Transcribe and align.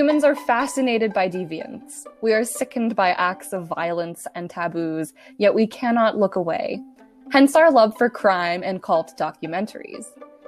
Humans 0.00 0.24
are 0.24 0.34
fascinated 0.34 1.12
by 1.12 1.28
deviance. 1.28 2.06
We 2.22 2.32
are 2.32 2.42
sickened 2.42 2.96
by 2.96 3.10
acts 3.10 3.52
of 3.52 3.66
violence 3.66 4.26
and 4.34 4.48
taboos, 4.48 5.12
yet 5.36 5.54
we 5.54 5.66
cannot 5.66 6.16
look 6.16 6.36
away. 6.36 6.82
Hence 7.32 7.54
our 7.54 7.70
love 7.70 7.94
for 7.98 8.08
crime 8.08 8.62
and 8.64 8.82
cult 8.82 9.12
documentaries. 9.18 10.06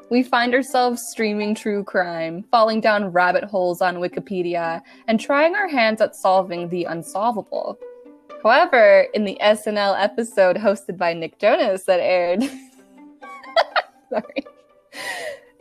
We 0.09 0.23
find 0.23 0.55
ourselves 0.55 1.03
streaming 1.11 1.55
true 1.55 1.85
crime, 1.85 2.47
falling 2.51 2.81
down 2.81 3.13
rabbit 3.13 3.45
holes 3.45 3.83
on 3.83 3.97
Wikipedia, 3.97 4.81
and 5.07 5.21
trying 5.21 5.55
our 5.55 5.69
hands 5.69 6.01
at 6.01 6.17
solving 6.17 6.71
the 6.71 6.85
unsolvable. 6.85 7.79
However, 8.43 9.07
in 9.13 9.27
the 9.27 9.37
SNL 9.43 10.03
episode 10.03 10.57
hosted 10.57 10.97
by 10.97 11.13
Nick 11.13 11.39
Jonas 11.39 11.85
that 11.85 12.01
aired. 12.01 12.43
Sorry 14.09 14.47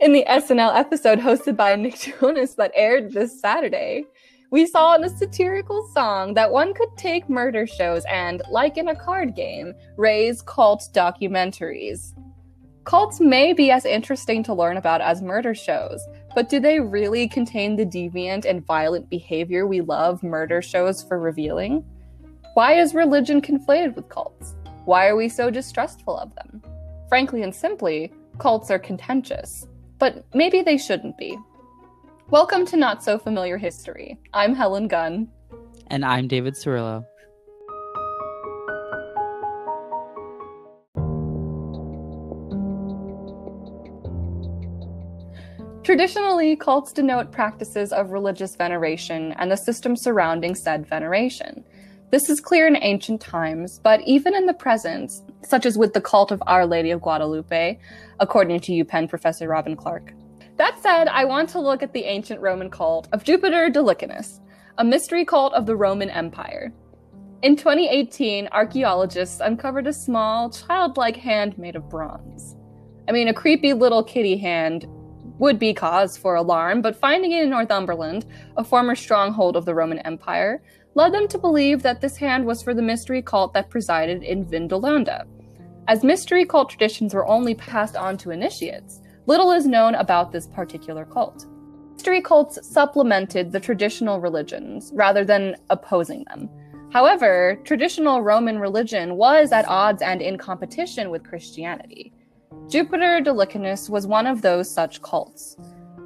in 0.02 0.12
the 0.12 0.26
SNL 0.28 0.74
episode 0.74 1.20
hosted 1.20 1.56
by 1.56 1.76
Nick 1.76 1.96
Jonas 2.20 2.56
that 2.56 2.72
aired 2.74 3.12
this 3.12 3.40
Saturday, 3.40 4.04
we 4.50 4.66
saw 4.66 4.96
in 4.96 5.02
the 5.02 5.08
satirical 5.08 5.88
song 5.94 6.34
that 6.34 6.50
one 6.50 6.74
could 6.74 6.88
take 6.96 7.30
murder 7.30 7.68
shows 7.68 8.04
and, 8.10 8.42
like 8.50 8.76
in 8.76 8.88
a 8.88 8.96
card 8.96 9.36
game, 9.36 9.74
raise 9.96 10.42
cult 10.42 10.88
documentaries. 10.92 12.14
Cults 12.82 13.20
may 13.20 13.52
be 13.52 13.70
as 13.70 13.84
interesting 13.84 14.42
to 14.42 14.52
learn 14.52 14.76
about 14.76 15.00
as 15.00 15.22
murder 15.22 15.54
shows, 15.54 16.04
but 16.34 16.48
do 16.48 16.58
they 16.58 16.80
really 16.80 17.28
contain 17.28 17.76
the 17.76 17.86
deviant 17.86 18.44
and 18.44 18.66
violent 18.66 19.08
behavior 19.08 19.68
we 19.68 19.82
love 19.82 20.20
murder 20.24 20.60
shows 20.60 21.00
for 21.00 21.20
revealing? 21.20 21.84
Why 22.54 22.72
is 22.72 22.92
religion 22.92 23.40
conflated 23.40 23.94
with 23.94 24.08
cults? 24.08 24.56
Why 24.84 25.06
are 25.06 25.16
we 25.16 25.28
so 25.28 25.48
distrustful 25.48 26.18
of 26.18 26.34
them? 26.34 26.60
Frankly 27.08 27.44
and 27.44 27.54
simply, 27.54 28.12
cults 28.38 28.68
are 28.68 28.80
contentious 28.80 29.68
but 30.02 30.24
maybe 30.34 30.62
they 30.62 30.76
shouldn't 30.76 31.16
be. 31.16 31.38
Welcome 32.28 32.66
to 32.66 32.76
Not 32.76 33.04
So 33.04 33.20
Familiar 33.20 33.56
History. 33.56 34.18
I'm 34.34 34.52
Helen 34.52 34.88
Gunn. 34.88 35.28
And 35.92 36.04
I'm 36.04 36.26
David 36.26 36.54
Cirillo. 36.54 37.04
Traditionally, 45.84 46.56
cults 46.56 46.92
denote 46.92 47.30
practices 47.30 47.92
of 47.92 48.10
religious 48.10 48.56
veneration 48.56 49.30
and 49.34 49.52
the 49.52 49.56
system 49.56 49.94
surrounding 49.94 50.56
said 50.56 50.84
veneration. 50.84 51.64
This 52.12 52.28
is 52.28 52.42
clear 52.42 52.66
in 52.66 52.76
ancient 52.76 53.22
times, 53.22 53.80
but 53.82 54.02
even 54.02 54.34
in 54.34 54.44
the 54.44 54.52
present, 54.52 55.10
such 55.44 55.64
as 55.64 55.78
with 55.78 55.94
the 55.94 56.00
cult 56.02 56.30
of 56.30 56.42
Our 56.46 56.66
Lady 56.66 56.90
of 56.90 57.00
Guadalupe, 57.00 57.78
according 58.20 58.60
to 58.60 58.84
UPenn 58.84 59.08
professor 59.08 59.48
Robin 59.48 59.74
Clark. 59.74 60.12
That 60.58 60.78
said, 60.82 61.08
I 61.08 61.24
want 61.24 61.48
to 61.48 61.58
look 61.58 61.82
at 61.82 61.94
the 61.94 62.04
ancient 62.04 62.42
Roman 62.42 62.68
cult 62.68 63.08
of 63.14 63.24
Jupiter 63.24 63.70
Dolichenus, 63.70 64.40
a 64.76 64.84
mystery 64.84 65.24
cult 65.24 65.54
of 65.54 65.64
the 65.64 65.74
Roman 65.74 66.10
Empire. 66.10 66.70
In 67.40 67.56
2018, 67.56 68.46
archaeologists 68.52 69.40
uncovered 69.40 69.86
a 69.86 69.92
small, 69.94 70.50
childlike 70.50 71.16
hand 71.16 71.56
made 71.56 71.76
of 71.76 71.88
bronze. 71.88 72.56
I 73.08 73.12
mean, 73.12 73.28
a 73.28 73.32
creepy 73.32 73.72
little 73.72 74.04
kitty 74.04 74.36
hand 74.36 74.84
would 75.38 75.58
be 75.58 75.72
cause 75.72 76.18
for 76.18 76.34
alarm, 76.34 76.82
but 76.82 76.94
finding 76.94 77.32
it 77.32 77.42
in 77.42 77.48
Northumberland, 77.50 78.26
a 78.58 78.62
former 78.62 78.94
stronghold 78.94 79.56
of 79.56 79.64
the 79.64 79.74
Roman 79.74 79.98
Empire, 80.00 80.62
led 80.94 81.12
them 81.12 81.26
to 81.28 81.38
believe 81.38 81.82
that 81.82 82.00
this 82.00 82.16
hand 82.16 82.44
was 82.44 82.62
for 82.62 82.74
the 82.74 82.82
mystery 82.82 83.22
cult 83.22 83.54
that 83.54 83.70
presided 83.70 84.22
in 84.22 84.44
Vindolanda. 84.44 85.24
As 85.88 86.04
mystery 86.04 86.44
cult 86.44 86.70
traditions 86.70 87.14
were 87.14 87.26
only 87.26 87.54
passed 87.54 87.96
on 87.96 88.16
to 88.18 88.30
initiates, 88.30 89.00
little 89.26 89.52
is 89.52 89.66
known 89.66 89.94
about 89.94 90.32
this 90.32 90.46
particular 90.46 91.04
cult. 91.04 91.46
Mystery 91.94 92.20
cults 92.20 92.58
supplemented 92.66 93.52
the 93.52 93.60
traditional 93.60 94.20
religions 94.20 94.90
rather 94.94 95.24
than 95.24 95.56
opposing 95.70 96.24
them. 96.28 96.48
However, 96.92 97.58
traditional 97.64 98.22
Roman 98.22 98.58
religion 98.58 99.16
was 99.16 99.50
at 99.50 99.66
odds 99.66 100.02
and 100.02 100.20
in 100.20 100.36
competition 100.36 101.10
with 101.10 101.24
Christianity. 101.24 102.12
Jupiter 102.68 103.20
Dolichenus 103.20 103.88
was 103.88 104.06
one 104.06 104.26
of 104.26 104.42
those 104.42 104.70
such 104.70 105.00
cults. 105.00 105.56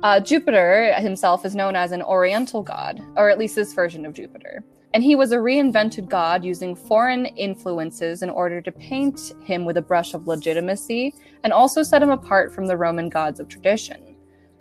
Uh, 0.02 0.20
Jupiter 0.20 0.94
himself 0.94 1.44
is 1.44 1.56
known 1.56 1.74
as 1.74 1.90
an 1.90 2.02
Oriental 2.02 2.62
god, 2.62 3.00
or 3.16 3.30
at 3.30 3.38
least 3.38 3.56
this 3.56 3.72
version 3.72 4.06
of 4.06 4.14
Jupiter 4.14 4.62
and 4.96 5.04
he 5.04 5.14
was 5.14 5.30
a 5.30 5.36
reinvented 5.36 6.08
god 6.08 6.42
using 6.42 6.74
foreign 6.74 7.26
influences 7.26 8.22
in 8.22 8.30
order 8.30 8.62
to 8.62 8.72
paint 8.72 9.34
him 9.44 9.66
with 9.66 9.76
a 9.76 9.82
brush 9.82 10.14
of 10.14 10.26
legitimacy 10.26 11.12
and 11.44 11.52
also 11.52 11.82
set 11.82 12.02
him 12.02 12.08
apart 12.08 12.50
from 12.50 12.64
the 12.64 12.78
Roman 12.78 13.10
gods 13.10 13.38
of 13.38 13.46
tradition. 13.46 14.16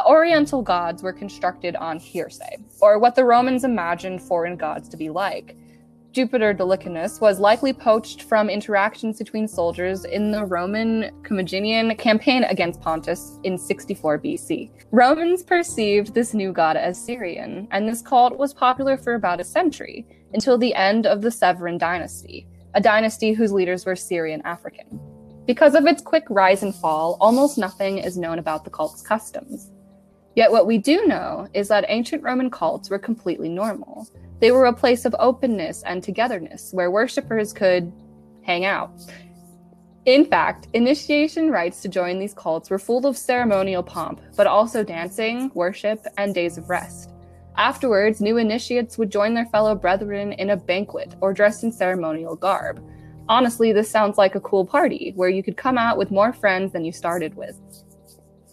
Oriental 0.05 0.61
gods 0.61 1.01
were 1.01 1.13
constructed 1.13 1.77
on 1.77 1.97
hearsay, 1.97 2.57
or 2.81 2.99
what 2.99 3.15
the 3.15 3.23
Romans 3.23 3.63
imagined 3.63 4.21
foreign 4.21 4.57
gods 4.57 4.89
to 4.89 4.97
be 4.97 5.09
like. 5.09 5.55
Jupiter 6.15 6.53
Dolichenus 6.53 7.19
was 7.19 7.41
likely 7.41 7.73
poached 7.73 8.21
from 8.21 8.49
interactions 8.49 9.17
between 9.17 9.49
soldiers 9.49 10.05
in 10.05 10.31
the 10.31 10.45
Roman 10.45 11.11
Commagenian 11.23 11.97
campaign 11.97 12.45
against 12.45 12.79
Pontus 12.79 13.37
in 13.43 13.57
64 13.57 14.19
BC. 14.19 14.71
Romans 14.91 15.43
perceived 15.43 16.13
this 16.13 16.33
new 16.33 16.53
god 16.53 16.77
as 16.77 16.97
Syrian, 16.97 17.67
and 17.71 17.85
this 17.85 18.01
cult 18.01 18.37
was 18.37 18.53
popular 18.53 18.95
for 18.95 19.15
about 19.15 19.41
a 19.41 19.43
century, 19.43 20.07
until 20.35 20.57
the 20.57 20.75
end 20.75 21.07
of 21.07 21.21
the 21.21 21.31
Severan 21.31 21.79
dynasty, 21.79 22.45
a 22.75 22.81
dynasty 22.81 23.31
whose 23.31 23.53
leaders 23.53 23.85
were 23.85 23.95
Syrian 23.95 24.41
African. 24.43 24.99
Because 25.47 25.75
of 25.75 25.85
its 25.85 26.01
quick 26.01 26.25
rise 26.29 26.61
and 26.61 26.75
fall, 26.75 27.17
almost 27.21 27.57
nothing 27.57 27.99
is 27.99 28.17
known 28.17 28.37
about 28.37 28.65
the 28.65 28.69
cult's 28.69 29.01
customs. 29.01 29.71
Yet 30.35 30.51
what 30.51 30.67
we 30.67 30.77
do 30.77 31.05
know 31.07 31.47
is 31.53 31.69
that 31.69 31.85
ancient 31.87 32.21
Roman 32.21 32.51
cults 32.51 32.89
were 32.89 32.99
completely 32.99 33.47
normal. 33.47 34.07
They 34.41 34.51
were 34.51 34.65
a 34.65 34.73
place 34.73 35.05
of 35.05 35.15
openness 35.17 35.83
and 35.83 36.03
togetherness 36.03 36.73
where 36.73 36.91
worshippers 36.91 37.53
could 37.53 37.93
hang 38.41 38.65
out. 38.65 38.91
In 40.03 40.25
fact, 40.25 40.67
initiation 40.73 41.49
rites 41.49 41.81
to 41.81 41.87
join 41.87 42.19
these 42.19 42.33
cults 42.33 42.69
were 42.69 42.77
full 42.77 43.07
of 43.07 43.17
ceremonial 43.17 43.83
pomp, 43.83 44.19
but 44.35 44.47
also 44.47 44.83
dancing, 44.83 45.49
worship, 45.53 46.05
and 46.17 46.35
days 46.35 46.57
of 46.57 46.69
rest. 46.69 47.14
Afterwards, 47.57 48.19
new 48.19 48.37
initiates 48.37 48.97
would 48.97 49.09
join 49.09 49.33
their 49.33 49.45
fellow 49.45 49.75
brethren 49.75 50.33
in 50.33 50.49
a 50.49 50.57
banquet 50.57 51.15
or 51.21 51.33
dressed 51.33 51.63
in 51.63 51.71
ceremonial 51.71 52.35
garb. 52.35 52.83
Honestly, 53.29 53.71
this 53.71 53.89
sounds 53.89 54.17
like 54.17 54.35
a 54.35 54.41
cool 54.41 54.65
party 54.65 55.13
where 55.15 55.29
you 55.29 55.41
could 55.41 55.57
come 55.57 55.77
out 55.77 55.97
with 55.97 56.11
more 56.11 56.33
friends 56.33 56.73
than 56.73 56.83
you 56.83 56.91
started 56.91 57.33
with. 57.35 57.57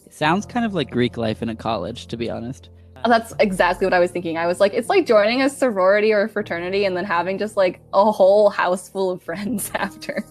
It 0.06 0.14
sounds 0.14 0.46
kind 0.46 0.64
of 0.64 0.72
like 0.72 0.90
Greek 0.90 1.16
life 1.16 1.42
in 1.42 1.48
a 1.48 1.56
college, 1.56 2.06
to 2.06 2.16
be 2.16 2.30
honest. 2.30 2.70
Uh, 3.04 3.08
that's 3.08 3.34
exactly 3.40 3.86
what 3.86 3.92
I 3.92 3.98
was 3.98 4.12
thinking. 4.12 4.38
I 4.38 4.46
was 4.46 4.60
like, 4.60 4.72
it's 4.72 4.88
like 4.88 5.04
joining 5.04 5.42
a 5.42 5.50
sorority 5.50 6.12
or 6.12 6.22
a 6.22 6.28
fraternity 6.28 6.84
and 6.84 6.96
then 6.96 7.04
having 7.04 7.38
just 7.38 7.56
like 7.56 7.80
a 7.92 8.10
whole 8.10 8.50
house 8.50 8.88
full 8.88 9.10
of 9.10 9.22
friends 9.24 9.70
after. 9.74 10.24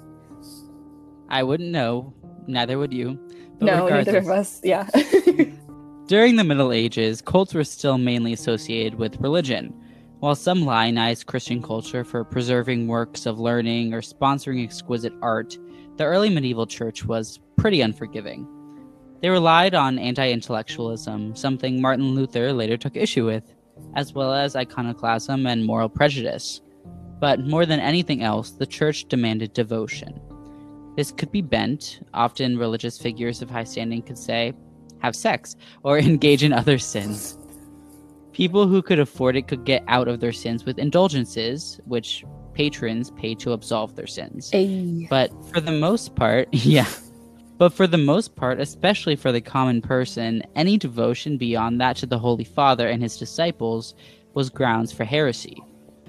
I 1.29 1.43
wouldn't 1.43 1.71
know. 1.71 2.13
Neither 2.47 2.77
would 2.79 2.93
you. 2.93 3.19
no, 3.59 3.87
neither 3.89 4.17
of 4.17 4.29
us. 4.29 4.61
Yeah. 4.63 4.87
During 6.11 6.35
the 6.35 6.43
Middle 6.43 6.73
Ages, 6.73 7.21
cults 7.21 7.53
were 7.53 7.63
still 7.63 7.97
mainly 7.97 8.33
associated 8.33 8.95
with 8.95 9.21
religion. 9.21 9.73
While 10.19 10.35
some 10.35 10.65
lionized 10.65 11.25
Christian 11.25 11.61
culture 11.61 12.03
for 12.03 12.25
preserving 12.25 12.89
works 12.89 13.25
of 13.25 13.39
learning 13.39 13.93
or 13.93 14.01
sponsoring 14.01 14.61
exquisite 14.61 15.13
art, 15.21 15.57
the 15.95 16.03
early 16.03 16.29
medieval 16.29 16.67
church 16.67 17.05
was 17.05 17.39
pretty 17.55 17.79
unforgiving. 17.79 18.45
They 19.21 19.29
relied 19.29 19.73
on 19.73 19.97
anti 19.97 20.29
intellectualism, 20.29 21.33
something 21.33 21.81
Martin 21.81 22.13
Luther 22.13 22.51
later 22.51 22.75
took 22.75 22.97
issue 22.97 23.25
with, 23.25 23.55
as 23.95 24.11
well 24.11 24.33
as 24.33 24.57
iconoclasm 24.57 25.47
and 25.47 25.65
moral 25.65 25.87
prejudice. 25.87 26.59
But 27.21 27.47
more 27.47 27.65
than 27.65 27.79
anything 27.79 28.21
else, 28.21 28.51
the 28.51 28.65
church 28.65 29.05
demanded 29.05 29.53
devotion. 29.53 30.19
This 30.97 31.13
could 31.13 31.31
be 31.31 31.41
bent, 31.41 32.01
often 32.13 32.57
religious 32.57 32.97
figures 32.97 33.41
of 33.41 33.49
high 33.49 33.63
standing 33.63 34.01
could 34.01 34.17
say, 34.17 34.51
have 35.01 35.15
sex 35.15 35.55
or 35.83 35.99
engage 35.99 36.43
in 36.43 36.53
other 36.53 36.77
sins. 36.77 37.37
People 38.31 38.67
who 38.67 38.81
could 38.81 38.99
afford 38.99 39.35
it 39.35 39.47
could 39.47 39.65
get 39.65 39.83
out 39.87 40.07
of 40.07 40.19
their 40.19 40.31
sins 40.31 40.65
with 40.65 40.79
indulgences, 40.79 41.79
which 41.85 42.23
patrons 42.53 43.11
pay 43.11 43.35
to 43.35 43.51
absolve 43.51 43.95
their 43.95 44.07
sins. 44.07 44.49
Ay. 44.53 45.07
But 45.09 45.31
for 45.53 45.59
the 45.59 45.71
most 45.71 46.15
part, 46.15 46.47
yeah, 46.53 46.87
but 47.57 47.73
for 47.73 47.85
the 47.85 47.97
most 47.97 48.35
part, 48.35 48.59
especially 48.59 49.15
for 49.15 49.31
the 49.31 49.41
common 49.41 49.81
person, 49.81 50.41
any 50.55 50.77
devotion 50.77 51.37
beyond 51.37 51.79
that 51.81 51.95
to 51.97 52.05
the 52.05 52.17
Holy 52.17 52.43
Father 52.43 52.87
and 52.87 53.03
his 53.03 53.17
disciples 53.17 53.93
was 54.33 54.49
grounds 54.49 54.91
for 54.91 55.03
heresy. 55.03 55.61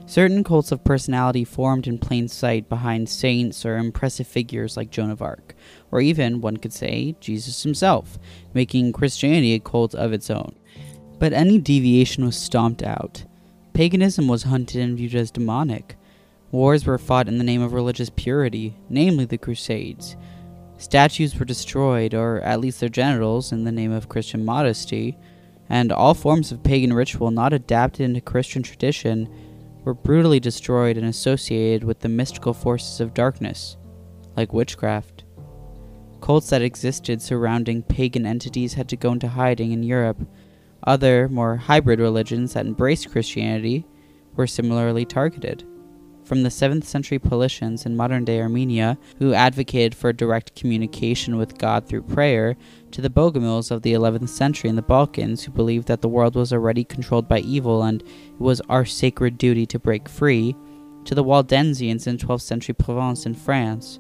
Certain 0.06 0.44
cults 0.44 0.72
of 0.72 0.84
personality 0.84 1.44
formed 1.44 1.86
in 1.86 1.98
plain 1.98 2.28
sight 2.28 2.68
behind 2.68 3.08
saints 3.08 3.64
or 3.64 3.76
impressive 3.76 4.26
figures 4.26 4.76
like 4.76 4.90
Joan 4.90 5.10
of 5.10 5.22
Arc, 5.22 5.54
or 5.90 6.00
even, 6.00 6.40
one 6.40 6.56
could 6.56 6.72
say, 6.72 7.14
Jesus 7.20 7.62
himself, 7.62 8.18
making 8.52 8.92
Christianity 8.92 9.54
a 9.54 9.60
cult 9.60 9.94
of 9.94 10.12
its 10.12 10.28
own. 10.28 10.54
But 11.18 11.32
any 11.32 11.58
deviation 11.58 12.24
was 12.24 12.36
stomped 12.36 12.82
out. 12.82 13.24
Paganism 13.74 14.28
was 14.28 14.42
hunted 14.42 14.82
and 14.82 14.96
viewed 14.96 15.14
as 15.14 15.30
demonic. 15.30 15.96
Wars 16.50 16.84
were 16.84 16.98
fought 16.98 17.28
in 17.28 17.38
the 17.38 17.44
name 17.44 17.62
of 17.62 17.72
religious 17.72 18.10
purity, 18.10 18.76
namely 18.90 19.24
the 19.24 19.38
Crusades. 19.38 20.16
Statues 20.76 21.38
were 21.38 21.46
destroyed, 21.46 22.12
or 22.12 22.40
at 22.40 22.60
least 22.60 22.80
their 22.80 22.88
genitals, 22.88 23.52
in 23.52 23.64
the 23.64 23.72
name 23.72 23.92
of 23.92 24.08
Christian 24.08 24.44
modesty, 24.44 25.16
and 25.70 25.92
all 25.92 26.12
forms 26.12 26.52
of 26.52 26.62
pagan 26.62 26.92
ritual 26.92 27.30
not 27.30 27.52
adapted 27.52 28.02
into 28.02 28.20
Christian 28.20 28.62
tradition 28.62 29.28
were 29.84 29.94
brutally 29.94 30.40
destroyed 30.40 30.96
and 30.96 31.06
associated 31.06 31.84
with 31.84 32.00
the 32.00 32.08
mystical 32.08 32.54
forces 32.54 33.00
of 33.00 33.14
darkness, 33.14 33.76
like 34.36 34.52
witchcraft. 34.52 35.24
Cults 36.20 36.50
that 36.50 36.62
existed 36.62 37.20
surrounding 37.20 37.82
pagan 37.82 38.26
entities 38.26 38.74
had 38.74 38.88
to 38.90 38.96
go 38.96 39.12
into 39.12 39.28
hiding 39.28 39.72
in 39.72 39.82
Europe. 39.82 40.24
Other, 40.84 41.28
more 41.28 41.56
hybrid 41.56 41.98
religions 41.98 42.54
that 42.54 42.66
embraced 42.66 43.10
Christianity 43.10 43.86
were 44.36 44.46
similarly 44.46 45.04
targeted 45.04 45.64
from 46.24 46.42
the 46.42 46.48
7th 46.48 46.84
century 46.84 47.18
Paulicians 47.18 47.84
in 47.84 47.96
modern 47.96 48.24
day 48.24 48.40
Armenia, 48.40 48.98
who 49.18 49.34
advocated 49.34 49.94
for 49.94 50.12
direct 50.12 50.54
communication 50.54 51.36
with 51.36 51.58
God 51.58 51.86
through 51.86 52.02
prayer, 52.02 52.56
to 52.90 53.00
the 53.00 53.10
Bogomils 53.10 53.70
of 53.70 53.82
the 53.82 53.92
11th 53.92 54.28
century 54.28 54.70
in 54.70 54.76
the 54.76 54.82
Balkans, 54.82 55.44
who 55.44 55.52
believed 55.52 55.88
that 55.88 56.00
the 56.00 56.08
world 56.08 56.34
was 56.34 56.52
already 56.52 56.84
controlled 56.84 57.28
by 57.28 57.40
evil 57.40 57.82
and 57.82 58.02
it 58.02 58.40
was 58.40 58.60
our 58.68 58.84
sacred 58.84 59.38
duty 59.38 59.66
to 59.66 59.78
break 59.78 60.08
free, 60.08 60.54
to 61.04 61.14
the 61.14 61.24
Waldensians 61.24 62.06
in 62.06 62.16
12th 62.16 62.42
century 62.42 62.74
Provence 62.74 63.26
in 63.26 63.34
France, 63.34 63.98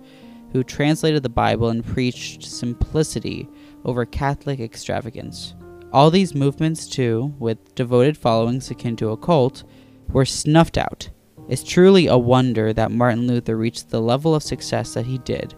who 0.52 0.62
translated 0.62 1.22
the 1.22 1.28
Bible 1.28 1.70
and 1.70 1.84
preached 1.84 2.44
simplicity 2.44 3.48
over 3.84 4.04
Catholic 4.04 4.60
extravagance. 4.60 5.54
All 5.92 6.10
these 6.10 6.34
movements, 6.34 6.86
too, 6.86 7.34
with 7.38 7.74
devoted 7.74 8.16
followings 8.16 8.70
akin 8.70 8.96
to 8.96 9.10
a 9.10 9.16
cult, 9.16 9.64
were 10.08 10.24
snuffed 10.24 10.78
out 10.78 11.10
it's 11.48 11.62
truly 11.62 12.06
a 12.06 12.16
wonder 12.16 12.72
that 12.72 12.90
Martin 12.90 13.26
Luther 13.26 13.56
reached 13.56 13.90
the 13.90 14.00
level 14.00 14.34
of 14.34 14.42
success 14.42 14.94
that 14.94 15.06
he 15.06 15.18
did 15.18 15.54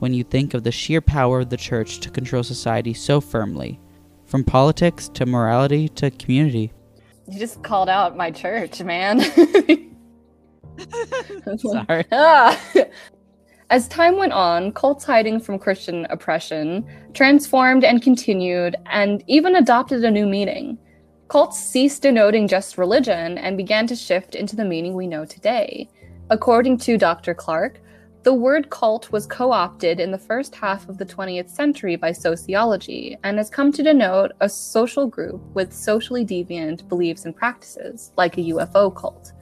when 0.00 0.14
you 0.14 0.24
think 0.24 0.54
of 0.54 0.64
the 0.64 0.72
sheer 0.72 1.00
power 1.00 1.40
of 1.40 1.50
the 1.50 1.56
church 1.56 2.00
to 2.00 2.10
control 2.10 2.42
society 2.42 2.94
so 2.94 3.20
firmly, 3.20 3.78
from 4.24 4.42
politics 4.42 5.08
to 5.10 5.26
morality 5.26 5.88
to 5.90 6.10
community. 6.10 6.72
You 7.28 7.38
just 7.38 7.62
called 7.62 7.88
out 7.88 8.16
my 8.16 8.30
church, 8.30 8.82
man. 8.82 9.20
Sorry. 11.56 12.04
Ah. 12.12 12.58
As 13.68 13.86
time 13.86 14.16
went 14.16 14.32
on, 14.32 14.72
cults 14.72 15.04
hiding 15.04 15.38
from 15.38 15.58
Christian 15.58 16.06
oppression 16.10 16.84
transformed 17.14 17.84
and 17.84 18.02
continued 18.02 18.74
and 18.86 19.22
even 19.28 19.54
adopted 19.54 20.04
a 20.04 20.10
new 20.10 20.26
meaning. 20.26 20.76
Cults 21.30 21.60
ceased 21.60 22.02
denoting 22.02 22.48
just 22.48 22.76
religion 22.76 23.38
and 23.38 23.56
began 23.56 23.86
to 23.86 23.94
shift 23.94 24.34
into 24.34 24.56
the 24.56 24.64
meaning 24.64 24.94
we 24.94 25.06
know 25.06 25.24
today. 25.24 25.88
According 26.28 26.78
to 26.78 26.98
Dr. 26.98 27.34
Clark, 27.34 27.80
the 28.24 28.34
word 28.34 28.68
cult 28.70 29.12
was 29.12 29.28
co 29.28 29.52
opted 29.52 30.00
in 30.00 30.10
the 30.10 30.18
first 30.18 30.56
half 30.56 30.88
of 30.88 30.98
the 30.98 31.06
20th 31.06 31.48
century 31.48 31.94
by 31.94 32.10
sociology 32.10 33.16
and 33.22 33.38
has 33.38 33.48
come 33.48 33.70
to 33.70 33.82
denote 33.84 34.32
a 34.40 34.48
social 34.48 35.06
group 35.06 35.40
with 35.54 35.72
socially 35.72 36.26
deviant 36.26 36.88
beliefs 36.88 37.26
and 37.26 37.36
practices, 37.36 38.10
like 38.16 38.36
a 38.36 38.50
UFO 38.50 38.92
cult. 38.92 39.32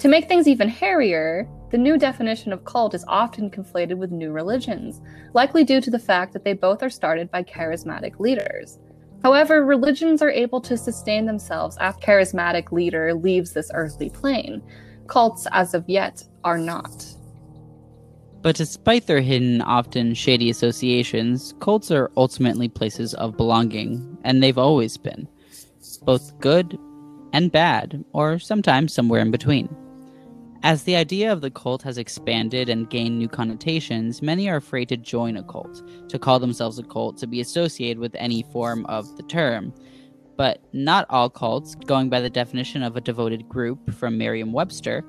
To 0.00 0.08
make 0.08 0.26
things 0.26 0.48
even 0.48 0.68
hairier, 0.68 1.48
the 1.70 1.78
new 1.78 1.96
definition 1.96 2.52
of 2.52 2.64
cult 2.64 2.92
is 2.92 3.04
often 3.06 3.52
conflated 3.52 3.98
with 3.98 4.10
new 4.10 4.32
religions, 4.32 5.00
likely 5.32 5.62
due 5.62 5.80
to 5.80 5.92
the 5.92 5.98
fact 6.00 6.32
that 6.32 6.42
they 6.42 6.54
both 6.54 6.82
are 6.82 6.90
started 6.90 7.30
by 7.30 7.44
charismatic 7.44 8.18
leaders. 8.18 8.80
However, 9.22 9.64
religions 9.64 10.22
are 10.22 10.30
able 10.30 10.60
to 10.62 10.76
sustain 10.76 11.26
themselves 11.26 11.76
after 11.78 12.06
charismatic 12.06 12.72
leader 12.72 13.12
leaves 13.14 13.52
this 13.52 13.70
earthly 13.74 14.08
plane. 14.08 14.62
Cults, 15.08 15.46
as 15.52 15.74
of 15.74 15.88
yet, 15.88 16.24
are 16.44 16.58
not. 16.58 17.06
But 18.42 18.56
despite 18.56 19.06
their 19.06 19.20
hidden, 19.20 19.60
often 19.60 20.14
shady 20.14 20.48
associations, 20.48 21.54
cults 21.60 21.90
are 21.90 22.10
ultimately 22.16 22.68
places 22.68 23.12
of 23.14 23.36
belonging, 23.36 24.16
and 24.24 24.42
they've 24.42 24.56
always 24.56 24.96
been. 24.96 25.28
Both 26.02 26.38
good 26.40 26.78
and 27.34 27.52
bad, 27.52 28.02
or 28.12 28.38
sometimes 28.38 28.94
somewhere 28.94 29.20
in 29.20 29.30
between. 29.30 29.68
As 30.62 30.82
the 30.82 30.94
idea 30.94 31.32
of 31.32 31.40
the 31.40 31.50
cult 31.50 31.82
has 31.82 31.96
expanded 31.96 32.68
and 32.68 32.90
gained 32.90 33.18
new 33.18 33.28
connotations, 33.28 34.20
many 34.20 34.46
are 34.50 34.56
afraid 34.56 34.90
to 34.90 34.96
join 34.98 35.38
a 35.38 35.42
cult, 35.42 35.82
to 36.10 36.18
call 36.18 36.38
themselves 36.38 36.78
a 36.78 36.82
cult, 36.82 37.16
to 37.18 37.26
be 37.26 37.40
associated 37.40 37.98
with 37.98 38.14
any 38.16 38.42
form 38.52 38.84
of 38.84 39.16
the 39.16 39.22
term. 39.22 39.72
But 40.36 40.62
not 40.74 41.06
all 41.08 41.30
cults, 41.30 41.74
going 41.74 42.10
by 42.10 42.20
the 42.20 42.28
definition 42.28 42.82
of 42.82 42.94
a 42.94 43.00
devoted 43.00 43.48
group 43.48 43.94
from 43.94 44.18
Merriam 44.18 44.52
Webster, 44.52 45.02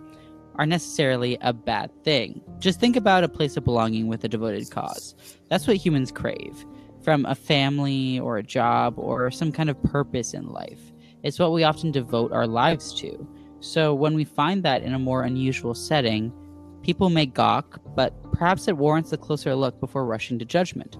are 0.55 0.65
necessarily 0.65 1.37
a 1.41 1.51
bad 1.51 1.91
thing. 2.05 2.41
Just 2.59 2.79
think 2.79 2.95
about 2.95 3.25
a 3.25 3.29
place 3.29 3.57
of 3.57 3.65
belonging 3.65 4.07
with 4.07 4.23
a 4.23 4.29
devoted 4.29 4.71
cause. 4.71 5.15
That's 5.49 5.67
what 5.67 5.75
humans 5.75 6.13
crave 6.13 6.65
from 7.03 7.25
a 7.25 7.35
family 7.35 8.19
or 8.19 8.37
a 8.37 8.43
job 8.43 8.97
or 8.97 9.29
some 9.31 9.51
kind 9.51 9.69
of 9.69 9.83
purpose 9.83 10.33
in 10.33 10.47
life. 10.47 10.93
It's 11.23 11.39
what 11.39 11.51
we 11.51 11.63
often 11.63 11.91
devote 11.91 12.31
our 12.31 12.47
lives 12.47 12.93
to. 13.01 13.27
So 13.61 13.93
when 13.93 14.15
we 14.15 14.25
find 14.25 14.63
that 14.63 14.81
in 14.81 14.93
a 14.93 14.99
more 14.99 15.23
unusual 15.23 15.75
setting, 15.75 16.33
people 16.81 17.09
may 17.09 17.27
gawk, 17.27 17.79
but 17.95 18.13
perhaps 18.33 18.67
it 18.67 18.75
warrants 18.75 19.13
a 19.13 19.17
closer 19.17 19.55
look 19.55 19.79
before 19.79 20.05
rushing 20.05 20.39
to 20.39 20.45
judgment. 20.45 20.97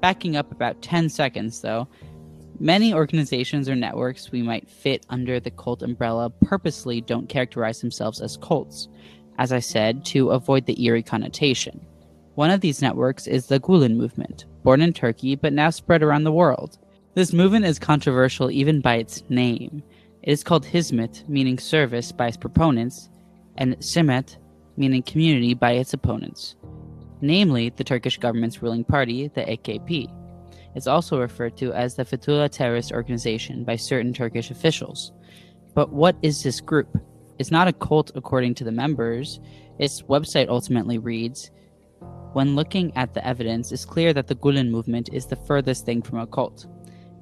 Backing 0.00 0.36
up 0.36 0.50
about 0.50 0.82
10 0.82 1.08
seconds, 1.08 1.60
though, 1.60 1.86
many 2.58 2.92
organizations 2.92 3.68
or 3.68 3.76
networks 3.76 4.32
we 4.32 4.42
might 4.42 4.68
fit 4.68 5.06
under 5.08 5.38
the 5.38 5.52
cult 5.52 5.82
umbrella 5.82 6.30
purposely 6.30 7.00
don't 7.00 7.28
characterize 7.28 7.80
themselves 7.80 8.20
as 8.20 8.36
cults, 8.36 8.88
as 9.38 9.52
I 9.52 9.60
said, 9.60 10.04
to 10.06 10.30
avoid 10.30 10.66
the 10.66 10.84
eerie 10.84 11.04
connotation. 11.04 11.80
One 12.34 12.50
of 12.50 12.60
these 12.60 12.82
networks 12.82 13.28
is 13.28 13.46
the 13.46 13.60
Gulen 13.60 13.94
movement, 13.96 14.46
born 14.64 14.82
in 14.82 14.92
Turkey 14.92 15.36
but 15.36 15.52
now 15.52 15.70
spread 15.70 16.02
around 16.02 16.24
the 16.24 16.32
world. 16.32 16.78
This 17.14 17.32
movement 17.32 17.66
is 17.66 17.78
controversial 17.78 18.50
even 18.50 18.80
by 18.80 18.96
its 18.96 19.22
name. 19.28 19.82
It 20.22 20.30
is 20.30 20.44
called 20.44 20.64
Hizmet, 20.64 21.28
meaning 21.28 21.58
service, 21.58 22.12
by 22.12 22.28
its 22.28 22.36
proponents, 22.36 23.08
and 23.56 23.76
Semet, 23.78 24.36
meaning 24.76 25.02
community, 25.02 25.52
by 25.54 25.72
its 25.72 25.94
opponents, 25.94 26.54
namely 27.20 27.70
the 27.70 27.82
Turkish 27.82 28.18
government's 28.18 28.62
ruling 28.62 28.84
party, 28.84 29.28
the 29.28 29.42
AKP. 29.42 30.08
It's 30.76 30.86
also 30.86 31.20
referred 31.20 31.56
to 31.56 31.72
as 31.72 31.96
the 31.96 32.04
Fethullah 32.04 32.48
terrorist 32.50 32.92
organization 32.92 33.64
by 33.64 33.74
certain 33.74 34.12
Turkish 34.12 34.52
officials. 34.52 35.12
But 35.74 35.92
what 35.92 36.16
is 36.22 36.42
this 36.42 36.60
group? 36.60 36.96
It's 37.40 37.50
not 37.50 37.66
a 37.66 37.72
cult 37.72 38.12
according 38.14 38.54
to 38.56 38.64
the 38.64 38.72
members. 38.72 39.40
Its 39.80 40.02
website 40.02 40.48
ultimately 40.48 40.98
reads 40.98 41.50
When 42.32 42.54
looking 42.54 42.96
at 42.96 43.12
the 43.12 43.26
evidence, 43.26 43.72
it's 43.72 43.84
clear 43.84 44.12
that 44.12 44.28
the 44.28 44.36
Gulen 44.36 44.70
movement 44.70 45.10
is 45.12 45.26
the 45.26 45.36
furthest 45.36 45.84
thing 45.84 46.00
from 46.00 46.20
a 46.20 46.26
cult. 46.28 46.66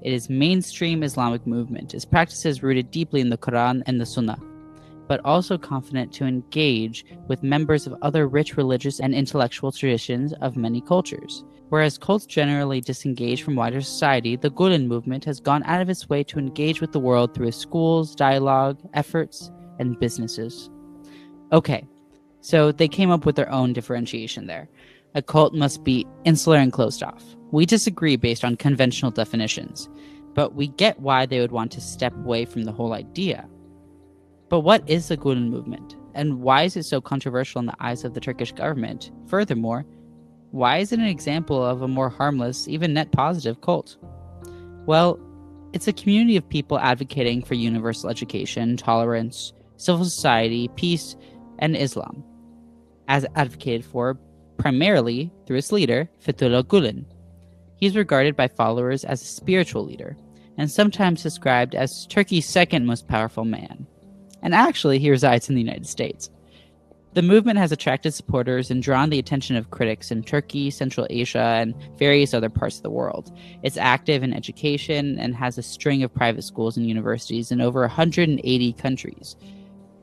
It 0.03 0.13
is 0.13 0.31
mainstream 0.31 1.03
Islamic 1.03 1.47
movement. 1.47 1.95
Its 1.95 2.05
practices 2.05 2.63
rooted 2.63 2.91
deeply 2.91 3.21
in 3.21 3.29
the 3.29 3.39
Quran 3.39 3.83
and 3.87 4.01
the 4.01 4.07
Sunnah, 4.07 4.39
but 5.09 5.21
also 5.25 5.59
confident 5.59 6.13
to 6.15 6.25
engage 6.25 7.05
with 7.29 7.43
members 7.43 7.87
of 7.87 7.97
other 8.01 8.27
rich 8.27 8.57
religious 8.57 9.01
and 9.01 9.15
intellectual 9.15 9.73
traditions 9.73 10.33
of 10.41 10.57
many 10.57 10.81
cultures. 10.81 11.45
Whereas 11.69 11.99
cults 11.99 12.27
generally 12.27 12.81
disengage 12.81 13.43
from 13.43 13.57
wider 13.57 13.81
society, 13.81 14.37
the 14.37 14.51
Gulen 14.51 14.87
movement 14.87 15.25
has 15.25 15.39
gone 15.39 15.63
out 15.65 15.81
of 15.81 15.89
its 15.89 16.09
way 16.09 16.25
to 16.25 16.39
engage 16.39 16.81
with 16.81 16.93
the 16.93 16.99
world 16.99 17.33
through 17.33 17.49
its 17.49 17.57
schools, 17.57 18.15
dialogue, 18.15 18.79
efforts, 18.95 19.53
and 19.79 19.99
businesses. 20.01 20.69
Okay, 21.53 21.87
so 22.41 22.73
they 22.73 22.89
came 22.89 23.11
up 23.11 23.27
with 23.27 23.37
their 23.37 23.51
own 23.51 23.73
differentiation 23.73 24.47
there. 24.47 24.69
A 25.15 25.23
cult 25.23 25.55
must 25.55 25.83
be 25.83 26.07
insular 26.25 26.57
and 26.57 26.73
closed 26.73 27.03
off. 27.03 27.25
We 27.51 27.67
disagree 27.67 28.17
based 28.17 28.45
on 28.45 28.57
conventional 28.57 29.11
definitions, 29.11 29.89
but 30.35 30.55
we 30.55 30.69
get 30.69 31.01
why 31.01 31.27
they 31.27 31.41
would 31.41 31.51
want 31.51 31.73
to 31.73 31.81
step 31.81 32.15
away 32.17 32.45
from 32.45 32.63
the 32.63 32.73
whole 32.73 32.93
idea. 32.93 33.49
But 34.49 34.61
what 34.61 34.89
is 34.89 35.09
the 35.09 35.17
Gulen 35.17 35.49
movement? 35.49 35.97
And 36.15 36.41
why 36.41 36.63
is 36.63 36.77
it 36.77 36.85
so 36.85 37.01
controversial 37.01 37.59
in 37.59 37.67
the 37.67 37.75
eyes 37.81 38.05
of 38.05 38.15
the 38.15 38.21
Turkish 38.21 38.53
government? 38.53 39.11
Furthermore, 39.27 39.85
why 40.53 40.79
is 40.79 40.93
it 40.93 40.99
an 40.99 41.07
example 41.07 41.65
of 41.65 41.83
a 41.83 41.89
more 41.89 42.09
harmless, 42.09 42.69
even 42.69 42.95
net 42.95 43.13
positive 43.13 43.61
cult? 43.61 43.97
Well, 44.87 45.19
it's 45.73 45.87
a 45.87 45.93
community 45.93 46.37
of 46.37 46.49
people 46.49 46.79
advocating 46.79 47.43
for 47.43 47.55
universal 47.55 48.11
education, 48.11 48.77
tolerance, 48.77 49.53
civil 49.77 50.05
society, 50.05 50.69
peace, 50.75 51.17
and 51.61 51.77
Islam, 51.77 52.25
as 53.07 53.25
advocated 53.37 53.85
for 53.85 54.19
primarily 54.61 55.33
through 55.47 55.57
its 55.57 55.73
leader, 55.73 56.09
Fethullah 56.23 56.63
Gulen. 56.63 57.07
He 57.77 57.87
is 57.87 57.97
regarded 57.97 58.37
by 58.37 58.49
followers 58.49 59.05
as 59.05 59.23
a 59.23 59.25
spiritual 59.25 59.87
leader, 59.87 60.17
and 60.59 60.71
sometimes 60.71 61.23
described 61.23 61.75
as 61.75 62.07
Turkey's 62.07 62.47
second 62.47 62.85
most 62.85 63.09
powerful 63.09 63.47
man. 63.47 63.87
And 64.43 64.55
actually, 64.55 64.99
he 64.99 65.11
resides 65.11 65.49
in 65.49 65.55
the 65.55 65.63
United 65.63 65.87
States. 65.87 66.29
The 67.15 67.23
movement 67.23 67.59
has 67.59 67.73
attracted 67.73 68.13
supporters 68.13 68.71
and 68.71 68.83
drawn 68.83 69.11
the 69.11 69.19
attention 69.19 69.57
of 69.57 69.71
critics 69.71 70.11
in 70.11 70.23
Turkey, 70.23 70.71
Central 70.71 71.07
Asia, 71.11 71.57
and 71.59 71.75
various 71.99 72.35
other 72.35 72.51
parts 72.51 72.77
of 72.77 72.83
the 72.83 72.91
world. 72.91 73.37
It's 73.63 73.77
active 73.77 74.23
in 74.23 74.33
education 74.33 75.19
and 75.19 75.35
has 75.35 75.57
a 75.59 75.63
string 75.63 76.03
of 76.03 76.15
private 76.15 76.43
schools 76.43 76.77
and 76.77 76.87
universities 76.87 77.51
in 77.51 77.61
over 77.61 77.81
180 77.81 78.73
countries. 78.75 79.35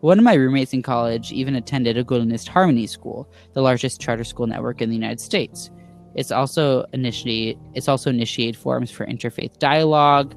One 0.02 0.20
of 0.20 0.24
my 0.24 0.36
roommates 0.36 0.74
in 0.74 0.84
college 0.84 1.32
even 1.32 1.56
attended 1.56 1.98
a 1.98 2.04
Gulenist 2.04 2.48
Harmony 2.48 2.86
School, 2.86 3.28
the 3.54 3.62
largest 3.62 4.00
charter 4.00 4.24
school 4.24 4.46
network 4.46 4.82
in 4.82 4.90
the 4.90 4.96
United 4.96 5.20
States. 5.20 5.72
It's 6.14 6.32
also 6.32 6.86
initiate 6.94 7.58
it's 7.74 7.88
also 7.88 8.12
initiated 8.12 8.58
forums 8.58 8.92
for 8.92 9.08
interfaith 9.08 9.58
dialogue, 9.58 10.36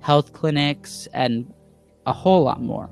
health 0.00 0.32
clinics, 0.32 1.06
and 1.12 1.52
a 2.06 2.12
whole 2.12 2.42
lot 2.42 2.60
more. 2.60 2.90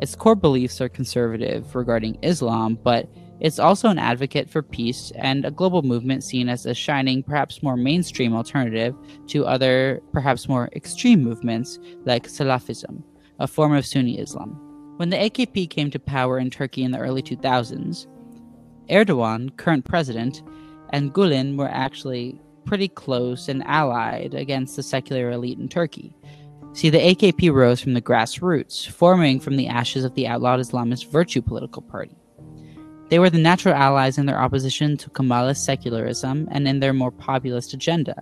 Its 0.00 0.14
core 0.14 0.34
beliefs 0.34 0.80
are 0.80 0.88
conservative 0.88 1.74
regarding 1.74 2.18
Islam, 2.22 2.78
but 2.82 3.08
it's 3.40 3.58
also 3.58 3.88
an 3.88 3.98
advocate 3.98 4.48
for 4.48 4.62
peace 4.62 5.12
and 5.16 5.44
a 5.44 5.50
global 5.50 5.82
movement 5.82 6.24
seen 6.24 6.48
as 6.48 6.66
a 6.66 6.74
shining, 6.74 7.22
perhaps 7.22 7.62
more 7.62 7.76
mainstream 7.76 8.34
alternative 8.34 8.94
to 9.28 9.44
other, 9.44 10.00
perhaps 10.12 10.48
more 10.48 10.70
extreme 10.74 11.22
movements 11.22 11.78
like 12.04 12.28
Salafism, 12.28 13.02
a 13.38 13.46
form 13.46 13.74
of 13.74 13.84
Sunni 13.84 14.18
Islam. 14.18 14.67
When 14.98 15.10
the 15.10 15.16
AKP 15.16 15.70
came 15.70 15.92
to 15.92 16.00
power 16.00 16.40
in 16.40 16.50
Turkey 16.50 16.82
in 16.82 16.90
the 16.90 16.98
early 16.98 17.22
2000s, 17.22 18.08
Erdogan, 18.90 19.56
current 19.56 19.84
president, 19.84 20.42
and 20.90 21.14
Gulen 21.14 21.56
were 21.56 21.68
actually 21.68 22.40
pretty 22.64 22.88
close 22.88 23.48
and 23.48 23.62
allied 23.64 24.34
against 24.34 24.74
the 24.74 24.82
secular 24.82 25.30
elite 25.30 25.60
in 25.60 25.68
Turkey. 25.68 26.12
See, 26.72 26.90
the 26.90 26.98
AKP 26.98 27.52
rose 27.52 27.80
from 27.80 27.94
the 27.94 28.02
grassroots, 28.02 28.88
forming 28.88 29.38
from 29.38 29.56
the 29.56 29.68
ashes 29.68 30.02
of 30.02 30.16
the 30.16 30.26
outlawed 30.26 30.58
Islamist 30.58 31.12
Virtue 31.12 31.42
political 31.42 31.82
party. 31.82 32.16
They 33.08 33.20
were 33.20 33.30
the 33.30 33.38
natural 33.38 33.76
allies 33.76 34.18
in 34.18 34.26
their 34.26 34.40
opposition 34.40 34.96
to 34.96 35.10
Kemalist 35.10 35.64
secularism 35.64 36.48
and 36.50 36.66
in 36.66 36.80
their 36.80 36.92
more 36.92 37.12
populist 37.12 37.72
agenda. 37.72 38.20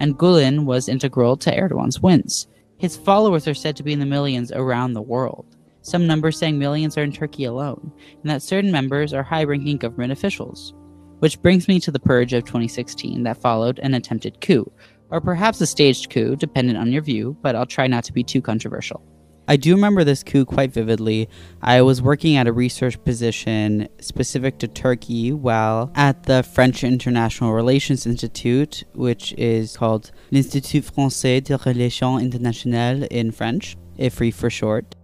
And 0.00 0.16
Gulen 0.16 0.64
was 0.64 0.88
integral 0.88 1.36
to 1.36 1.54
Erdogan's 1.54 2.00
wins. 2.00 2.46
His 2.78 2.96
followers 2.96 3.46
are 3.46 3.52
said 3.52 3.76
to 3.76 3.82
be 3.82 3.92
in 3.92 4.00
the 4.00 4.06
millions 4.06 4.50
around 4.50 4.94
the 4.94 5.02
world. 5.02 5.55
Some 5.86 6.08
numbers 6.08 6.36
saying 6.36 6.58
millions 6.58 6.98
are 6.98 7.04
in 7.04 7.12
Turkey 7.12 7.44
alone, 7.44 7.92
and 8.20 8.28
that 8.28 8.42
certain 8.42 8.72
members 8.72 9.12
are 9.12 9.22
high 9.22 9.44
ranking 9.44 9.76
government 9.76 10.10
officials. 10.10 10.74
Which 11.20 11.40
brings 11.40 11.68
me 11.68 11.78
to 11.78 11.92
the 11.92 12.00
purge 12.00 12.32
of 12.32 12.44
2016 12.44 13.22
that 13.22 13.40
followed 13.40 13.78
an 13.78 13.94
attempted 13.94 14.40
coup, 14.40 14.68
or 15.10 15.20
perhaps 15.20 15.60
a 15.60 15.66
staged 15.66 16.10
coup, 16.10 16.34
dependent 16.34 16.76
on 16.76 16.90
your 16.90 17.02
view, 17.02 17.36
but 17.40 17.54
I'll 17.54 17.66
try 17.66 17.86
not 17.86 18.02
to 18.02 18.12
be 18.12 18.24
too 18.24 18.42
controversial. 18.42 19.00
I 19.46 19.56
do 19.56 19.76
remember 19.76 20.02
this 20.02 20.24
coup 20.24 20.44
quite 20.44 20.72
vividly. 20.72 21.28
I 21.62 21.82
was 21.82 22.02
working 22.02 22.34
at 22.34 22.48
a 22.48 22.52
research 22.52 23.02
position 23.04 23.86
specific 24.00 24.58
to 24.58 24.66
Turkey 24.66 25.30
while 25.30 25.92
at 25.94 26.24
the 26.24 26.42
French 26.42 26.82
International 26.82 27.52
Relations 27.52 28.06
Institute, 28.06 28.82
which 28.94 29.32
is 29.34 29.76
called 29.76 30.10
l'Institut 30.32 30.82
Français 30.82 31.44
de 31.44 31.56
Relations 31.64 32.22
Internationales 32.22 33.06
in 33.08 33.30
French, 33.30 33.76
IFRI 34.00 34.34
for 34.34 34.50
short. 34.50 34.96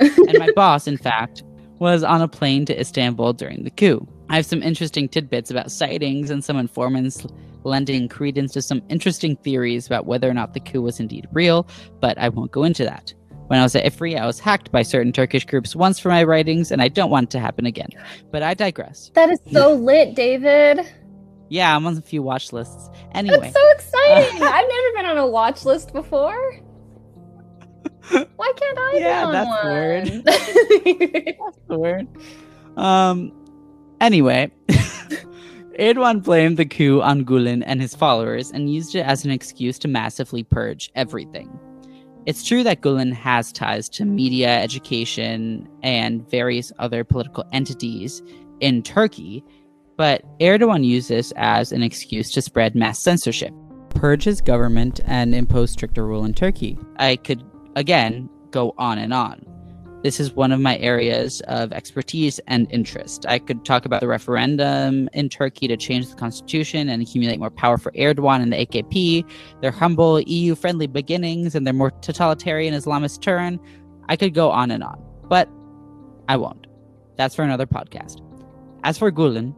And 0.00 0.38
my 0.38 0.50
boss, 0.54 0.86
in 0.86 0.96
fact, 0.96 1.42
was 1.78 2.02
on 2.02 2.22
a 2.22 2.28
plane 2.28 2.64
to 2.66 2.78
Istanbul 2.78 3.32
during 3.32 3.64
the 3.64 3.70
coup. 3.70 4.06
I 4.28 4.36
have 4.36 4.46
some 4.46 4.62
interesting 4.62 5.08
tidbits 5.08 5.50
about 5.50 5.70
sightings 5.70 6.30
and 6.30 6.42
some 6.44 6.56
informants 6.56 7.26
lending 7.64 8.08
credence 8.08 8.52
to 8.52 8.62
some 8.62 8.82
interesting 8.88 9.36
theories 9.36 9.86
about 9.86 10.06
whether 10.06 10.28
or 10.28 10.34
not 10.34 10.54
the 10.54 10.60
coup 10.60 10.82
was 10.82 11.00
indeed 11.00 11.28
real, 11.32 11.66
but 12.00 12.18
I 12.18 12.28
won't 12.28 12.50
go 12.50 12.64
into 12.64 12.84
that. 12.84 13.14
When 13.48 13.58
I 13.58 13.62
was 13.62 13.76
at 13.76 13.84
IFRI, 13.84 14.18
I 14.18 14.26
was 14.26 14.40
hacked 14.40 14.72
by 14.72 14.82
certain 14.82 15.12
Turkish 15.12 15.44
groups 15.44 15.76
once 15.76 15.98
for 15.98 16.08
my 16.08 16.24
writings, 16.24 16.70
and 16.70 16.80
I 16.80 16.88
don't 16.88 17.10
want 17.10 17.24
it 17.24 17.30
to 17.32 17.40
happen 17.40 17.66
again. 17.66 17.90
But 18.30 18.42
I 18.42 18.54
digress. 18.54 19.10
That 19.14 19.28
is 19.30 19.40
so 19.52 19.74
lit, 19.88 20.14
David. 20.14 20.86
Yeah, 21.50 21.76
I'm 21.76 21.86
on 21.86 21.98
a 21.98 22.00
few 22.00 22.22
watch 22.22 22.52
lists. 22.52 22.88
Anyway. 23.12 23.38
That's 23.38 23.54
so 23.54 23.70
exciting. 23.72 24.42
I've 24.42 24.68
never 24.68 24.96
been 24.96 25.06
on 25.06 25.18
a 25.18 25.26
watch 25.26 25.66
list 25.66 25.92
before. 25.92 26.60
Why 28.10 28.52
can't 28.56 28.78
I 28.78 28.92
yeah, 28.94 29.20
be 29.20 29.26
on 29.26 29.32
that's 29.32 29.48
one? 29.48 29.66
weird. 29.72 31.36
that's 31.38 31.58
weird. 31.68 32.08
Um. 32.76 33.32
Anyway, 34.00 34.50
Erdogan 35.78 36.22
blamed 36.22 36.56
the 36.56 36.66
coup 36.66 37.00
on 37.00 37.24
Gulen 37.24 37.62
and 37.64 37.80
his 37.80 37.94
followers 37.94 38.50
and 38.50 38.72
used 38.72 38.94
it 38.96 39.06
as 39.06 39.24
an 39.24 39.30
excuse 39.30 39.78
to 39.80 39.88
massively 39.88 40.42
purge 40.42 40.90
everything. 40.96 41.58
It's 42.26 42.44
true 42.44 42.62
that 42.64 42.82
Gulen 42.82 43.12
has 43.12 43.52
ties 43.52 43.88
to 43.90 44.04
media, 44.04 44.60
education, 44.60 45.68
and 45.82 46.28
various 46.30 46.72
other 46.78 47.02
political 47.04 47.44
entities 47.52 48.22
in 48.60 48.82
Turkey, 48.82 49.44
but 49.96 50.22
Erdogan 50.38 50.84
used 50.84 51.08
this 51.08 51.32
as 51.36 51.72
an 51.72 51.82
excuse 51.82 52.30
to 52.32 52.42
spread 52.42 52.74
mass 52.74 53.00
censorship. 53.00 53.52
Purge 53.90 54.24
his 54.24 54.40
government 54.40 55.00
and 55.04 55.34
impose 55.34 55.72
stricter 55.72 56.06
rule 56.06 56.24
in 56.24 56.32
Turkey. 56.32 56.78
I 56.96 57.16
could, 57.16 57.44
again, 57.76 58.28
go 58.50 58.74
on 58.78 58.98
and 58.98 59.12
on. 59.12 59.46
This 60.02 60.18
is 60.18 60.32
one 60.32 60.50
of 60.50 60.60
my 60.60 60.78
areas 60.78 61.40
of 61.42 61.72
expertise 61.72 62.40
and 62.48 62.66
interest. 62.72 63.24
I 63.28 63.38
could 63.38 63.64
talk 63.64 63.84
about 63.84 64.00
the 64.00 64.08
referendum 64.08 65.08
in 65.12 65.28
Turkey 65.28 65.68
to 65.68 65.76
change 65.76 66.08
the 66.08 66.16
constitution 66.16 66.88
and 66.88 67.00
accumulate 67.00 67.38
more 67.38 67.50
power 67.50 67.78
for 67.78 67.92
Erdogan 67.92 68.42
and 68.42 68.52
the 68.52 68.66
AKP, 68.66 69.24
their 69.60 69.70
humble 69.70 70.20
EU 70.20 70.56
friendly 70.56 70.88
beginnings, 70.88 71.54
and 71.54 71.64
their 71.64 71.72
more 71.72 71.92
totalitarian 71.92 72.74
Islamist 72.74 73.22
turn. 73.22 73.60
I 74.08 74.16
could 74.16 74.34
go 74.34 74.50
on 74.50 74.72
and 74.72 74.82
on, 74.82 75.00
but 75.28 75.48
I 76.28 76.36
won't. 76.36 76.66
That's 77.16 77.36
for 77.36 77.44
another 77.44 77.66
podcast. 77.66 78.20
As 78.82 78.98
for 78.98 79.12
Gulen, 79.12 79.54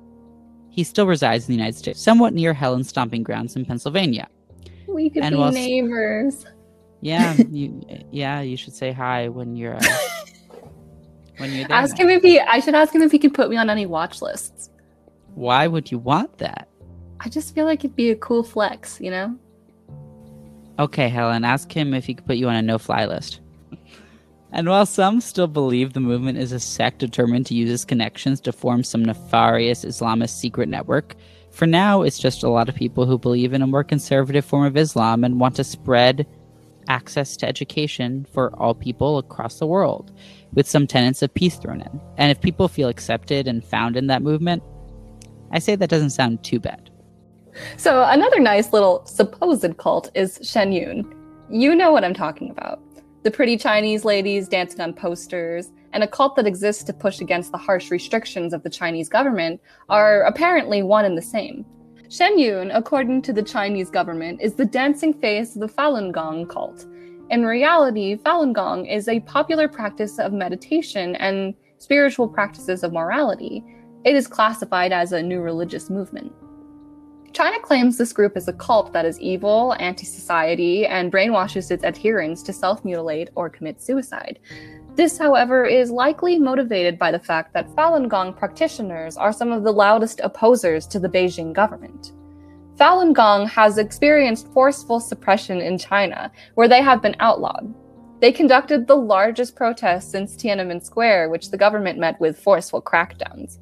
he 0.69 0.85
still 0.85 1.07
resides 1.07 1.49
in 1.49 1.55
the 1.55 1.57
United 1.57 1.79
States, 1.79 2.03
somewhat 2.03 2.35
near 2.35 2.53
Helen's 2.53 2.91
stomping 2.91 3.23
grounds 3.23 3.57
in 3.57 3.65
Pennsylvania. 3.65 4.29
We 4.89 5.09
could 5.09 5.23
And 5.23 5.37
be 5.37 5.51
neighbors. 5.53 6.45
Yeah, 7.05 7.37
you, 7.51 7.83
yeah, 8.11 8.41
you 8.41 8.57
should 8.57 8.75
say 8.75 8.91
hi 8.91 9.29
when 9.29 9.57
you're 9.57 9.77
uh, 9.77 9.81
when 11.37 11.53
you're 11.53 11.69
there. 11.69 11.77
Ask 11.77 11.99
him 11.99 12.09
if 12.09 12.23
he. 12.23 12.41
I 12.41 12.61
should 12.61 12.75
ask 12.75 12.95
him 12.95 13.03
if 13.03 13.13
he 13.13 13.19
could 13.19 13.35
put 13.35 13.51
me 13.51 13.57
on 13.57 13.69
any 13.69 13.85
watch 13.85 14.23
lists. 14.23 14.71
Why 15.35 15.67
would 15.67 15.93
you 15.93 15.99
want 15.99 16.39
that? 16.39 16.67
I 17.21 17.29
just 17.29 17.55
feel 17.55 17.67
like 17.67 17.81
it'd 17.81 17.95
be 17.95 18.11
a 18.11 18.17
cool 18.17 18.43
flex, 18.43 19.01
you 19.03 19.11
know. 19.11 19.37
Okay, 20.79 21.11
Helen, 21.11 21.45
ask 21.45 21.71
him 21.71 21.93
if 21.93 22.07
he 22.07 22.15
could 22.15 22.27
put 22.27 22.37
you 22.37 22.49
on 22.49 22.57
a 22.57 22.63
no 22.63 22.79
fly 22.79 23.05
list. 23.05 23.41
And 24.53 24.67
while 24.69 24.87
some 24.87 25.21
still 25.21 25.47
believe 25.47 25.93
the 25.93 26.01
movement 26.01 26.39
is 26.39 26.53
a 26.53 26.61
sect 26.61 27.01
determined 27.01 27.45
to 27.47 27.55
use 27.55 27.71
its 27.71 27.85
connections 27.85 28.41
to 28.43 28.53
form 28.53 28.83
some 28.83 29.05
nefarious 29.05 29.85
Islamist 29.85 30.39
secret 30.39 30.71
network, 30.71 31.17
for 31.51 31.67
now 31.67 32.01
it's 32.01 32.19
just 32.19 32.45
a 32.45 32.49
lot 32.49 32.69
of 32.69 32.75
people 32.75 33.05
who 33.05 33.19
believe 33.19 33.53
in 33.53 33.63
a 33.63 33.67
more 33.67 33.85
conservative 33.85 34.45
form 34.45 34.65
of 34.65 34.77
Islam 34.77 35.23
and 35.23 35.39
want 35.39 35.57
to 35.57 35.65
spread 35.65 36.27
access 36.89 37.37
to 37.39 37.49
education 37.49 38.27
for 38.33 38.55
all 38.61 38.75
people 38.75 39.19
across 39.19 39.59
the 39.59 39.67
world, 39.67 40.13
with 40.53 40.69
some 40.69 40.87
tenets 40.87 41.23
of 41.23 41.33
peace 41.35 41.57
thrown 41.57 41.81
in. 41.81 42.01
And 42.17 42.31
if 42.31 42.41
people 42.41 42.69
feel 42.69 42.89
accepted 42.89 43.47
and 43.49 43.65
found 43.65 43.97
in 43.97 44.07
that 44.09 44.23
movement, 44.23 44.63
I 45.53 45.59
say 45.59 45.77
that 45.77 45.91
doesn't 45.91 46.11
sound 46.11 46.43
too 46.43 46.61
bad. 46.61 46.91
So 47.77 48.05
another 48.05 48.41
nice 48.41 48.73
little 48.73 49.05
supposed 49.07 49.77
cult 49.77 50.11
is 50.15 50.41
Shen 50.43 50.73
Yun. 50.73 51.15
You 51.51 51.75
know 51.75 51.93
what 51.93 52.05
I'm 52.05 52.15
talking 52.15 52.51
about. 52.51 52.81
The 53.23 53.31
pretty 53.31 53.57
Chinese 53.57 54.05
ladies 54.05 54.49
dancing 54.49 54.81
on 54.81 54.93
posters, 54.93 55.71
and 55.93 56.03
a 56.03 56.09
cult 56.09 56.35
that 56.37 56.47
exists 56.47 56.83
to 56.85 56.93
push 56.93 57.21
against 57.21 57.53
the 57.53 57.59
harsh 57.59 57.91
restrictions 57.91 58.53
of 58.53 58.65
the 58.65 58.71
Chinese 58.71 59.09
government 59.09 59.61
are 59.89 60.23
apparently 60.23 60.83
one 60.83 61.05
and 61.05 61.17
the 61.17 61.23
same. 61.23 61.65
Shen 62.11 62.39
Yun, 62.39 62.71
according 62.71 63.23
to 63.23 63.33
the 63.33 63.43
Chinese 63.43 63.91
government, 63.91 64.41
is 64.43 64.55
the 64.55 64.65
dancing 64.65 65.13
face 65.13 65.55
of 65.55 65.61
the 65.61 65.69
Falun 65.69 66.13
Gong 66.13 66.47
cult. 66.47 66.87
In 67.31 67.47
reality, 67.47 68.17
Falun 68.17 68.53
Gong 68.53 68.85
is 68.87 69.09
a 69.09 69.21
popular 69.21 69.69
practice 69.69 70.19
of 70.19 70.33
meditation 70.33 71.17
and 71.17 71.55
spiritual 71.79 72.29
practices 72.29 72.83
of 72.85 72.93
morality. 72.93 73.65
It 74.05 74.15
is 74.15 74.27
classified 74.27 74.93
as 74.93 75.13
a 75.13 75.23
new 75.23 75.41
religious 75.41 75.89
movement. 75.89 76.31
China 77.33 77.59
claims 77.61 77.99
this 77.99 78.13
group 78.13 78.37
is 78.37 78.47
a 78.47 78.53
cult 78.53 78.93
that 78.93 79.05
is 79.05 79.19
evil, 79.19 79.75
anti 79.81 80.05
society, 80.05 80.87
and 80.87 81.11
brainwashes 81.11 81.71
its 81.71 81.83
adherents 81.83 82.43
to 82.45 82.53
self 82.53 82.85
mutilate 82.85 83.31
or 83.35 83.51
commit 83.51 83.83
suicide. 83.83 84.39
This, 84.97 85.19
however, 85.19 85.65
is 85.65 85.91
likely 85.91 86.39
motivated 86.39 87.01
by 87.01 87.11
the 87.11 87.19
fact 87.19 87.53
that 87.53 87.69
Falun 87.71 88.09
Gong 88.09 88.33
practitioners 88.33 89.17
are 89.17 89.33
some 89.33 89.51
of 89.51 89.65
the 89.65 89.73
loudest 89.73 90.21
opposers 90.21 90.87
to 90.87 91.01
the 91.01 91.09
Beijing 91.09 91.53
government. 91.53 92.13
Falun 92.77 93.13
Gong 93.13 93.49
has 93.49 93.79
experienced 93.79 94.47
forceful 94.53 95.01
suppression 95.01 95.61
in 95.61 95.79
China, 95.79 96.31
where 96.55 96.69
they 96.69 96.81
have 96.81 97.03
been 97.03 97.17
outlawed. 97.19 97.75
They 98.21 98.31
conducted 98.31 98.87
the 98.87 98.97
largest 98.97 99.57
protests 99.57 100.11
since 100.11 100.37
Tiananmen 100.37 100.83
Square, 100.83 101.29
which 101.31 101.51
the 101.51 101.59
government 101.59 101.99
met 101.99 102.19
with 102.21 102.39
forceful 102.39 102.81
crackdowns. 102.81 103.59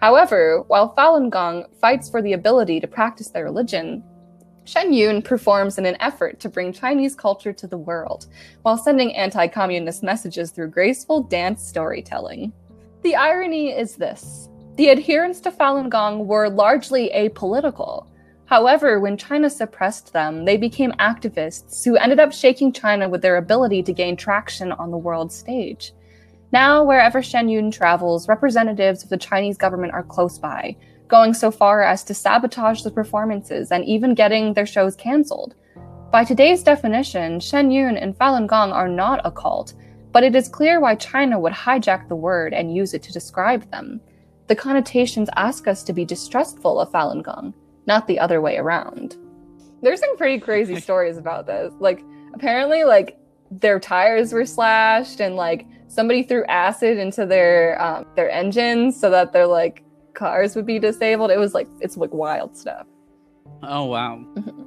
However, 0.00 0.64
while 0.66 0.94
Falun 0.96 1.30
Gong 1.30 1.64
fights 1.80 2.10
for 2.10 2.20
the 2.20 2.32
ability 2.32 2.80
to 2.80 2.88
practice 2.88 3.30
their 3.30 3.44
religion, 3.44 4.02
Shen 4.64 4.92
Yun 4.92 5.22
performs 5.22 5.78
in 5.78 5.86
an 5.86 5.96
effort 6.00 6.38
to 6.40 6.48
bring 6.48 6.72
Chinese 6.72 7.16
culture 7.16 7.52
to 7.52 7.66
the 7.66 7.76
world, 7.76 8.26
while 8.62 8.76
sending 8.76 9.14
anti 9.16 9.48
communist 9.48 10.02
messages 10.02 10.50
through 10.50 10.68
graceful 10.68 11.22
dance 11.22 11.62
storytelling. 11.62 12.52
The 13.02 13.16
irony 13.16 13.70
is 13.70 13.96
this 13.96 14.48
the 14.76 14.90
adherents 14.90 15.40
to 15.40 15.50
Falun 15.50 15.90
Gong 15.90 16.26
were 16.26 16.48
largely 16.48 17.10
apolitical. 17.14 18.06
However, 18.46 19.00
when 19.00 19.16
China 19.16 19.50
suppressed 19.50 20.12
them, 20.12 20.44
they 20.44 20.56
became 20.56 20.92
activists 20.92 21.84
who 21.84 21.96
ended 21.96 22.20
up 22.20 22.32
shaking 22.32 22.72
China 22.72 23.08
with 23.08 23.22
their 23.22 23.36
ability 23.36 23.82
to 23.82 23.92
gain 23.92 24.16
traction 24.16 24.72
on 24.72 24.90
the 24.90 24.96
world 24.96 25.32
stage. 25.32 25.92
Now, 26.52 26.84
wherever 26.84 27.22
Shen 27.22 27.48
Yun 27.48 27.70
travels, 27.70 28.28
representatives 28.28 29.02
of 29.02 29.08
the 29.08 29.16
Chinese 29.16 29.56
government 29.56 29.94
are 29.94 30.02
close 30.02 30.38
by, 30.38 30.76
going 31.12 31.34
so 31.34 31.50
far 31.50 31.82
as 31.82 32.02
to 32.02 32.14
sabotage 32.14 32.80
the 32.82 32.90
performances 32.90 33.70
and 33.70 33.84
even 33.84 34.14
getting 34.14 34.54
their 34.54 34.64
shows 34.64 34.96
canceled. 34.96 35.54
By 36.10 36.24
today's 36.24 36.62
definition, 36.62 37.38
Shen 37.38 37.70
Yun 37.70 37.98
and 37.98 38.16
Falun 38.16 38.46
Gong 38.46 38.72
are 38.72 38.88
not 38.88 39.20
a 39.22 39.30
cult, 39.30 39.74
but 40.10 40.24
it 40.24 40.34
is 40.34 40.48
clear 40.48 40.80
why 40.80 40.94
China 40.94 41.38
would 41.38 41.52
hijack 41.52 42.08
the 42.08 42.16
word 42.16 42.54
and 42.54 42.74
use 42.74 42.94
it 42.94 43.02
to 43.02 43.12
describe 43.12 43.70
them. 43.70 44.00
The 44.46 44.56
connotations 44.56 45.28
ask 45.36 45.68
us 45.68 45.82
to 45.82 45.92
be 45.92 46.06
distrustful 46.06 46.80
of 46.80 46.90
Falun 46.90 47.22
Gong, 47.22 47.52
not 47.86 48.06
the 48.06 48.18
other 48.18 48.40
way 48.40 48.56
around. 48.56 49.16
There's 49.82 50.00
some 50.00 50.16
pretty 50.16 50.40
crazy 50.40 50.80
stories 50.86 51.18
about 51.18 51.46
this. 51.46 51.74
Like, 51.78 52.02
apparently, 52.32 52.84
like, 52.84 53.18
their 53.50 53.78
tires 53.78 54.32
were 54.32 54.46
slashed 54.46 55.20
and, 55.20 55.36
like, 55.36 55.66
somebody 55.88 56.22
threw 56.22 56.42
acid 56.46 56.96
into 56.96 57.26
their 57.26 57.80
um, 57.82 58.06
their 58.16 58.30
engines 58.30 58.98
so 58.98 59.10
that 59.10 59.30
they're 59.30 59.46
like 59.46 59.84
cars 60.14 60.56
would 60.56 60.66
be 60.66 60.78
disabled. 60.78 61.30
It 61.30 61.38
was 61.38 61.54
like 61.54 61.68
it's 61.80 61.96
like 61.96 62.12
wild 62.12 62.56
stuff. 62.56 62.86
Oh 63.62 63.84
wow. 63.84 64.24
Mm-hmm. 64.34 64.62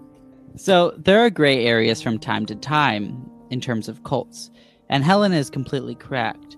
so 0.56 0.94
there 0.98 1.20
are 1.20 1.30
gray 1.30 1.66
areas 1.66 2.02
from 2.02 2.20
time 2.20 2.46
to 2.48 2.56
time 2.56 3.30
in 3.50 3.62
terms 3.62 3.88
of 3.88 4.04
cults, 4.04 4.52
and 4.90 5.04
Helen 5.04 5.34
is 5.34 5.50
completely 5.50 5.96
correct. 5.96 6.58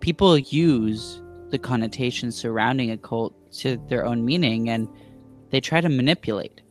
People 0.00 0.38
use 0.38 1.22
the 1.50 1.58
connotations 1.58 2.34
surrounding 2.34 2.90
a 2.90 2.96
cult 2.96 3.34
to 3.58 3.76
their 3.88 4.04
own 4.04 4.24
meaning, 4.24 4.68
and 4.68 4.88
they 5.50 5.60
try 5.60 5.80
to 5.80 5.88
manipulate, 5.88 6.62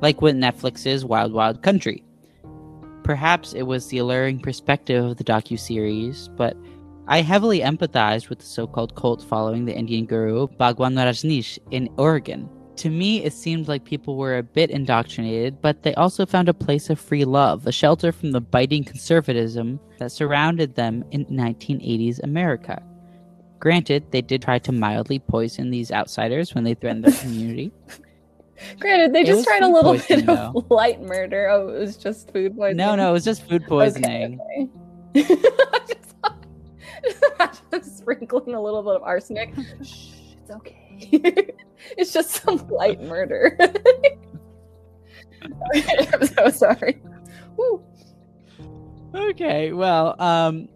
like 0.00 0.22
with 0.22 0.36
Netflix's 0.36 1.04
Wild 1.04 1.32
Wild 1.32 1.62
Country. 1.62 2.04
Perhaps 3.02 3.52
it 3.52 3.64
was 3.64 3.88
the 3.88 3.98
alluring 3.98 4.40
perspective 4.40 5.04
of 5.04 5.16
the 5.18 5.24
docu-series, 5.24 6.28
but 6.36 6.56
I 7.06 7.20
heavily 7.20 7.60
empathized 7.60 8.30
with 8.30 8.38
the 8.38 8.46
so-called 8.46 8.94
cult 8.94 9.22
following 9.22 9.66
the 9.66 9.76
Indian 9.76 10.06
guru 10.06 10.46
Bhagwan 10.46 10.94
Rajneesh 10.94 11.58
in 11.70 11.90
Oregon. 11.98 12.48
To 12.76 12.88
me, 12.88 13.22
it 13.22 13.34
seemed 13.34 13.68
like 13.68 13.84
people 13.84 14.16
were 14.16 14.38
a 14.38 14.42
bit 14.42 14.70
indoctrinated, 14.70 15.60
but 15.60 15.82
they 15.82 15.94
also 15.94 16.24
found 16.24 16.48
a 16.48 16.54
place 16.54 16.88
of 16.88 16.98
free 16.98 17.26
love, 17.26 17.66
a 17.66 17.72
shelter 17.72 18.10
from 18.10 18.32
the 18.32 18.40
biting 18.40 18.84
conservatism 18.84 19.78
that 19.98 20.12
surrounded 20.12 20.74
them 20.74 21.04
in 21.10 21.26
1980s 21.26 22.22
America. 22.22 22.82
Granted, 23.60 24.10
they 24.10 24.22
did 24.22 24.40
try 24.42 24.58
to 24.60 24.72
mildly 24.72 25.18
poison 25.18 25.70
these 25.70 25.92
outsiders 25.92 26.54
when 26.54 26.64
they 26.64 26.74
threatened 26.74 27.04
their 27.04 27.12
community. 27.20 27.70
Granted, 28.80 29.12
they 29.12 29.24
just 29.24 29.44
tried 29.44 29.62
a 29.62 29.68
little 29.68 29.98
bit 30.08 30.26
of 30.28 30.70
light 30.70 31.02
murder. 31.02 31.48
Oh, 31.50 31.68
it 31.68 31.78
was 31.78 31.96
just 31.98 32.32
food 32.32 32.56
poisoning. 32.56 32.78
No, 32.78 32.96
no, 32.96 33.10
it 33.10 33.12
was 33.12 33.24
just 33.24 33.46
food 33.46 33.64
poisoning. 33.66 34.40
Okay, 35.16 35.32
okay. 35.32 35.94
Just 37.70 37.98
sprinkling 37.98 38.54
a 38.54 38.60
little 38.62 38.82
bit 38.82 38.94
of 38.94 39.02
arsenic. 39.02 39.54
Shh, 39.82 40.08
it's 40.40 40.50
okay. 40.50 40.80
it's 41.96 42.12
just 42.12 42.30
some 42.30 42.66
light 42.68 43.02
murder. 43.02 43.58
I'm 45.74 46.26
so 46.26 46.48
sorry. 46.48 47.02
Woo. 47.56 47.82
Okay, 49.14 49.72
well, 49.72 50.20
um, 50.20 50.68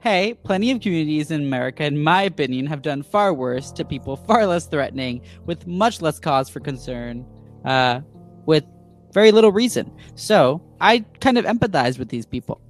hey, 0.00 0.34
plenty 0.44 0.70
of 0.70 0.80
communities 0.80 1.30
in 1.30 1.42
America, 1.42 1.84
in 1.84 2.02
my 2.02 2.22
opinion, 2.22 2.66
have 2.66 2.82
done 2.82 3.02
far 3.02 3.34
worse 3.34 3.70
to 3.72 3.84
people 3.84 4.16
far 4.16 4.46
less 4.46 4.66
threatening, 4.66 5.22
with 5.44 5.66
much 5.66 6.00
less 6.00 6.18
cause 6.18 6.48
for 6.48 6.60
concern, 6.60 7.26
uh, 7.64 8.00
with 8.46 8.64
very 9.12 9.30
little 9.30 9.52
reason. 9.52 9.92
So 10.14 10.62
I 10.80 11.00
kind 11.20 11.36
of 11.36 11.44
empathize 11.44 11.98
with 11.98 12.08
these 12.08 12.24
people. 12.24 12.60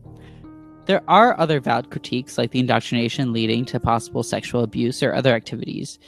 There 0.85 1.03
are 1.09 1.39
other 1.39 1.61
valid 1.61 1.91
critiques, 1.91 2.37
like 2.39 2.51
the 2.51 2.59
indoctrination 2.59 3.33
leading 3.33 3.65
to 3.67 3.79
possible 3.79 4.23
sexual 4.23 4.65
abuse 4.65 5.03
or 5.03 5.15
other 5.15 5.33
activities, 5.33 5.99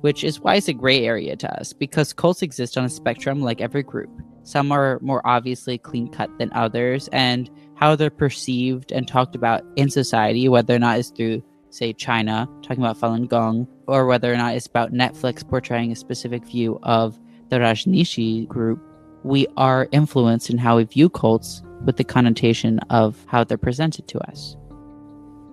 which 0.00 0.24
is 0.24 0.40
why 0.40 0.54
it's 0.56 0.68
a 0.68 0.72
gray 0.72 1.04
area 1.04 1.36
to 1.36 1.60
us, 1.60 1.74
because 1.74 2.14
cults 2.14 2.40
exist 2.40 2.78
on 2.78 2.84
a 2.84 2.88
spectrum 2.88 3.42
like 3.42 3.60
every 3.60 3.82
group. 3.82 4.10
Some 4.42 4.72
are 4.72 4.98
more 5.02 5.20
obviously 5.26 5.76
clean 5.76 6.08
cut 6.08 6.30
than 6.38 6.50
others, 6.54 7.08
and 7.12 7.50
how 7.74 7.94
they're 7.94 8.10
perceived 8.10 8.90
and 8.90 9.06
talked 9.06 9.36
about 9.36 9.64
in 9.76 9.90
society, 9.90 10.48
whether 10.48 10.74
or 10.74 10.78
not 10.78 10.98
it's 10.98 11.10
through, 11.10 11.42
say, 11.68 11.92
China, 11.92 12.48
talking 12.62 12.82
about 12.82 12.98
Falun 12.98 13.28
Gong, 13.28 13.68
or 13.86 14.06
whether 14.06 14.32
or 14.32 14.36
not 14.36 14.54
it's 14.54 14.66
about 14.66 14.92
Netflix 14.92 15.46
portraying 15.46 15.92
a 15.92 15.96
specific 15.96 16.44
view 16.46 16.80
of 16.84 17.18
the 17.50 17.58
Rajneeshee 17.58 18.48
group, 18.48 18.82
we 19.24 19.46
are 19.58 19.88
influenced 19.92 20.48
in 20.48 20.56
how 20.56 20.78
we 20.78 20.84
view 20.84 21.10
cults 21.10 21.62
with 21.84 21.96
the 21.96 22.04
connotation 22.04 22.78
of 22.90 23.24
how 23.26 23.44
they're 23.44 23.58
presented 23.58 24.08
to 24.08 24.18
us. 24.28 24.56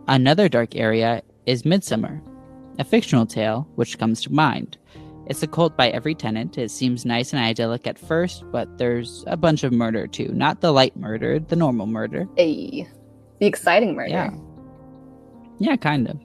Another 0.08 0.50
dark 0.50 0.76
area 0.76 1.22
is 1.46 1.64
Midsommar, 1.64 2.22
a 2.80 2.84
fictional 2.84 3.26
tale 3.26 3.68
which 3.76 3.98
comes 3.98 4.22
to 4.24 4.32
mind. 4.32 4.78
It's 5.28 5.44
a 5.44 5.48
cult 5.48 5.78
by 5.78 5.90
every 5.90 6.16
tenant. 6.16 6.58
It 6.58 6.72
seems 6.72 7.06
nice 7.06 7.34
and 7.34 7.42
idyllic 7.42 7.86
at 7.86 8.00
first, 8.00 8.44
but 8.52 8.80
there's 8.80 9.24
a 9.28 9.38
bunch 9.38 9.64
of 9.64 9.72
murder 9.72 10.08
too. 10.08 10.30
Not 10.30 10.62
the 10.62 10.72
light 10.72 10.98
murder, 10.98 11.40
the 11.40 11.56
normal 11.56 11.86
murder. 11.86 12.28
A, 12.40 12.88
the 13.40 13.46
exciting 13.46 13.96
murder. 13.96 14.10
Yeah. 14.10 14.32
Yeah, 15.60 15.76
kind 15.76 16.10
of. 16.10 16.20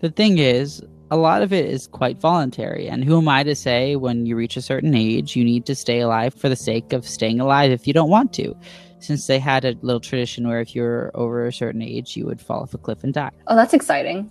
The 0.00 0.10
thing 0.10 0.38
is, 0.38 0.82
a 1.10 1.16
lot 1.16 1.42
of 1.42 1.52
it 1.52 1.66
is 1.66 1.86
quite 1.86 2.20
voluntary. 2.20 2.88
And 2.88 3.04
who 3.04 3.18
am 3.18 3.28
I 3.28 3.42
to 3.42 3.54
say 3.54 3.96
when 3.96 4.24
you 4.24 4.36
reach 4.36 4.56
a 4.56 4.62
certain 4.62 4.94
age, 4.94 5.36
you 5.36 5.44
need 5.44 5.66
to 5.66 5.74
stay 5.74 6.00
alive 6.00 6.32
for 6.32 6.48
the 6.48 6.56
sake 6.56 6.92
of 6.92 7.06
staying 7.06 7.40
alive 7.40 7.70
if 7.70 7.86
you 7.86 7.92
don't 7.92 8.10
want 8.10 8.32
to? 8.34 8.54
Since 9.00 9.26
they 9.26 9.38
had 9.38 9.64
a 9.64 9.76
little 9.82 10.00
tradition 10.00 10.48
where 10.48 10.60
if 10.60 10.74
you're 10.74 11.10
over 11.14 11.46
a 11.46 11.52
certain 11.52 11.82
age, 11.82 12.16
you 12.16 12.26
would 12.26 12.40
fall 12.40 12.62
off 12.62 12.74
a 12.74 12.78
cliff 12.78 13.04
and 13.04 13.14
die. 13.14 13.30
Oh, 13.46 13.56
that's 13.56 13.74
exciting. 13.74 14.30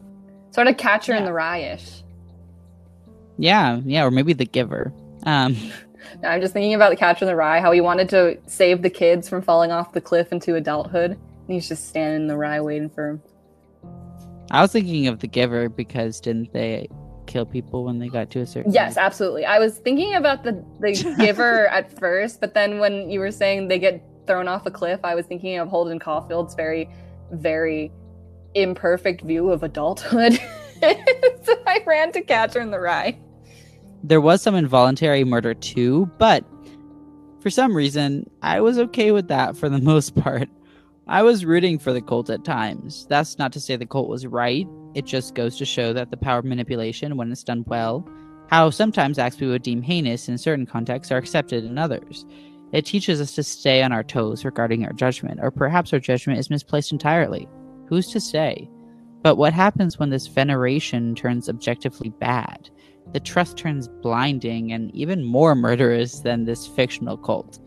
Sort 0.51 0.67
of 0.67 0.77
Catcher 0.77 1.13
yeah. 1.13 1.19
in 1.19 1.25
the 1.25 1.33
Rye-ish. 1.33 2.03
Yeah, 3.37 3.81
yeah, 3.85 4.03
or 4.03 4.11
maybe 4.11 4.33
The 4.33 4.45
Giver. 4.45 4.91
Um, 5.23 5.55
no, 6.21 6.29
I'm 6.29 6.41
just 6.41 6.53
thinking 6.53 6.73
about 6.73 6.89
the 6.89 6.95
Catcher 6.95 7.25
in 7.25 7.27
the 7.27 7.35
Rye, 7.35 7.61
how 7.61 7.71
he 7.71 7.81
wanted 7.81 8.09
to 8.09 8.37
save 8.47 8.81
the 8.81 8.89
kids 8.89 9.29
from 9.29 9.41
falling 9.41 9.71
off 9.71 9.93
the 9.93 10.01
cliff 10.01 10.31
into 10.31 10.55
adulthood, 10.55 11.11
and 11.11 11.19
he's 11.47 11.67
just 11.67 11.89
standing 11.89 12.23
in 12.23 12.27
the 12.27 12.37
rye 12.37 12.59
waiting 12.59 12.89
for 12.89 13.09
him. 13.09 13.21
I 14.49 14.61
was 14.61 14.71
thinking 14.71 15.07
of 15.07 15.19
The 15.19 15.27
Giver 15.27 15.69
because 15.69 16.19
didn't 16.19 16.53
they 16.53 16.87
kill 17.27 17.45
people 17.45 17.83
when 17.83 17.99
they 17.99 18.07
got 18.07 18.31
to 18.31 18.39
a 18.39 18.45
certain 18.45 18.71
yes 18.71 18.93
age? 18.93 18.97
absolutely 18.99 19.45
i 19.45 19.59
was 19.59 19.79
thinking 19.79 20.15
about 20.15 20.45
the 20.45 20.53
the 20.79 20.93
giver 21.19 21.67
at 21.67 21.91
first 21.99 22.39
but 22.39 22.53
then 22.53 22.79
when 22.79 23.09
you 23.09 23.19
were 23.19 23.31
saying 23.31 23.67
they 23.67 23.77
get 23.77 24.01
thrown 24.27 24.47
off 24.47 24.65
a 24.65 24.71
cliff, 24.71 24.99
I 25.03 25.15
was 25.15 25.25
thinking 25.25 25.57
of 25.57 25.67
Holden 25.67 25.99
Caulfield's 25.99 26.55
very, 26.55 26.89
very 27.31 27.91
imperfect 28.53 29.21
view 29.21 29.49
of 29.51 29.63
adulthood. 29.63 30.33
so 30.81 31.55
I 31.65 31.83
ran 31.85 32.11
to 32.13 32.21
Catcher 32.21 32.61
in 32.61 32.71
the 32.71 32.79
Rye. 32.79 33.17
There 34.03 34.21
was 34.21 34.41
some 34.41 34.55
involuntary 34.55 35.23
murder 35.23 35.53
too, 35.53 36.09
but 36.17 36.45
for 37.39 37.49
some 37.49 37.75
reason, 37.75 38.29
I 38.41 38.61
was 38.61 38.77
okay 38.77 39.11
with 39.11 39.27
that 39.29 39.57
for 39.57 39.69
the 39.69 39.79
most 39.81 40.15
part. 40.15 40.49
I 41.07 41.23
was 41.23 41.45
rooting 41.45 41.79
for 41.79 41.93
the 41.93 42.01
cult 42.01 42.29
at 42.29 42.43
times. 42.43 43.07
That's 43.07 43.37
not 43.37 43.53
to 43.53 43.61
say 43.61 43.77
the 43.77 43.85
cult 43.85 44.09
was 44.09 44.27
right. 44.27 44.67
It 44.93 45.05
just 45.05 45.35
goes 45.35 45.57
to 45.57 45.65
show 45.65 45.93
that 45.93 46.11
the 46.11 46.17
power 46.17 46.39
of 46.39 46.45
manipulation, 46.45 47.15
when 47.15 47.31
it's 47.31 47.43
done 47.43 47.63
well, 47.67 48.05
how 48.49 48.69
sometimes 48.69 49.17
acts 49.17 49.39
we 49.39 49.47
would 49.47 49.61
deem 49.61 49.81
heinous 49.81 50.27
in 50.27 50.37
certain 50.37 50.65
contexts 50.65 51.11
are 51.11 51.17
accepted 51.17 51.63
in 51.63 51.77
others. 51.77 52.25
It 52.73 52.85
teaches 52.85 53.21
us 53.21 53.33
to 53.35 53.43
stay 53.43 53.81
on 53.81 53.91
our 53.91 54.03
toes 54.03 54.43
regarding 54.43 54.85
our 54.85 54.93
judgment, 54.93 55.39
or 55.41 55.51
perhaps 55.51 55.93
our 55.93 55.99
judgment 55.99 56.39
is 56.39 56.49
misplaced 56.49 56.91
entirely. 56.91 57.47
Who's 57.87 58.07
to 58.11 58.19
say? 58.19 58.69
But 59.21 59.37
what 59.37 59.53
happens 59.53 59.97
when 59.97 60.09
this 60.09 60.27
veneration 60.27 61.15
turns 61.15 61.49
objectively 61.49 62.09
bad? 62.09 62.69
The 63.13 63.19
trust 63.21 63.57
turns 63.57 63.87
blinding 63.87 64.73
and 64.73 64.93
even 64.93 65.23
more 65.23 65.55
murderous 65.55 66.19
than 66.19 66.43
this 66.43 66.67
fictional 66.67 67.17
cult. 67.17 67.59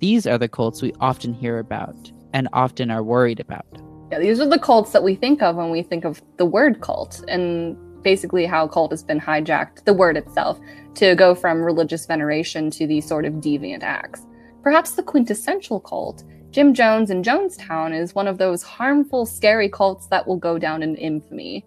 These 0.00 0.26
are 0.26 0.38
the 0.38 0.48
cults 0.48 0.82
we 0.82 0.92
often 1.00 1.32
hear 1.32 1.58
about 1.58 2.10
and 2.32 2.48
often 2.52 2.90
are 2.90 3.02
worried 3.02 3.38
about. 3.38 3.66
Yeah, 4.10 4.18
these 4.18 4.40
are 4.40 4.48
the 4.48 4.58
cults 4.58 4.90
that 4.92 5.04
we 5.04 5.14
think 5.14 5.40
of 5.40 5.54
when 5.54 5.70
we 5.70 5.82
think 5.82 6.04
of 6.04 6.20
the 6.36 6.44
word 6.44 6.80
cult 6.80 7.22
and 7.28 7.76
basically 8.02 8.46
how 8.46 8.66
cult 8.66 8.90
has 8.90 9.02
been 9.02 9.20
hijacked, 9.20 9.84
the 9.84 9.94
word 9.94 10.16
itself, 10.16 10.58
to 10.94 11.14
go 11.14 11.34
from 11.34 11.62
religious 11.62 12.06
veneration 12.06 12.70
to 12.70 12.86
these 12.86 13.06
sort 13.06 13.24
of 13.24 13.34
deviant 13.34 13.82
acts. 13.82 14.26
Perhaps 14.62 14.92
the 14.92 15.02
quintessential 15.02 15.80
cult, 15.80 16.24
Jim 16.50 16.74
Jones 16.74 17.10
in 17.10 17.22
Jonestown, 17.22 17.98
is 17.98 18.14
one 18.14 18.26
of 18.26 18.38
those 18.38 18.62
harmful, 18.62 19.24
scary 19.24 19.68
cults 19.68 20.06
that 20.08 20.26
will 20.26 20.36
go 20.36 20.58
down 20.58 20.82
in 20.82 20.96
infamy. 20.96 21.64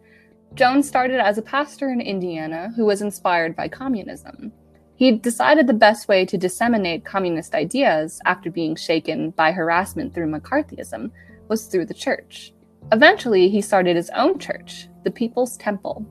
Jones 0.55 0.87
started 0.87 1.19
as 1.19 1.37
a 1.37 1.41
pastor 1.41 1.89
in 1.89 2.01
Indiana 2.01 2.71
who 2.75 2.85
was 2.85 3.01
inspired 3.01 3.55
by 3.55 3.67
communism. 3.67 4.51
He 4.95 5.11
decided 5.11 5.65
the 5.65 5.73
best 5.73 6.07
way 6.07 6.25
to 6.25 6.37
disseminate 6.37 7.03
communist 7.03 7.55
ideas 7.55 8.21
after 8.25 8.51
being 8.51 8.75
shaken 8.75 9.31
by 9.31 9.51
harassment 9.51 10.13
through 10.13 10.31
McCarthyism 10.31 11.11
was 11.47 11.65
through 11.65 11.85
the 11.87 11.93
church. 11.93 12.53
Eventually, 12.91 13.49
he 13.49 13.61
started 13.61 13.95
his 13.95 14.11
own 14.11 14.37
church, 14.37 14.87
the 15.03 15.11
People's 15.11 15.57
Temple, 15.57 16.05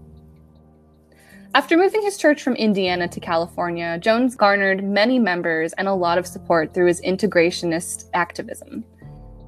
after 1.55 1.77
moving 1.77 2.01
his 2.03 2.17
church 2.17 2.43
from 2.43 2.55
Indiana 2.55 3.07
to 3.09 3.21
California, 3.21 3.99
Jones 3.99 4.35
garnered 4.35 4.83
many 4.83 5.19
members 5.19 5.75
and 5.75 5.87
a 5.87 5.93
lot 5.93 6.17
of 6.17 6.27
support 6.27 6.73
through 6.73 6.87
his 6.87 7.03
integrationist 7.03 8.09
activism. 8.15 8.85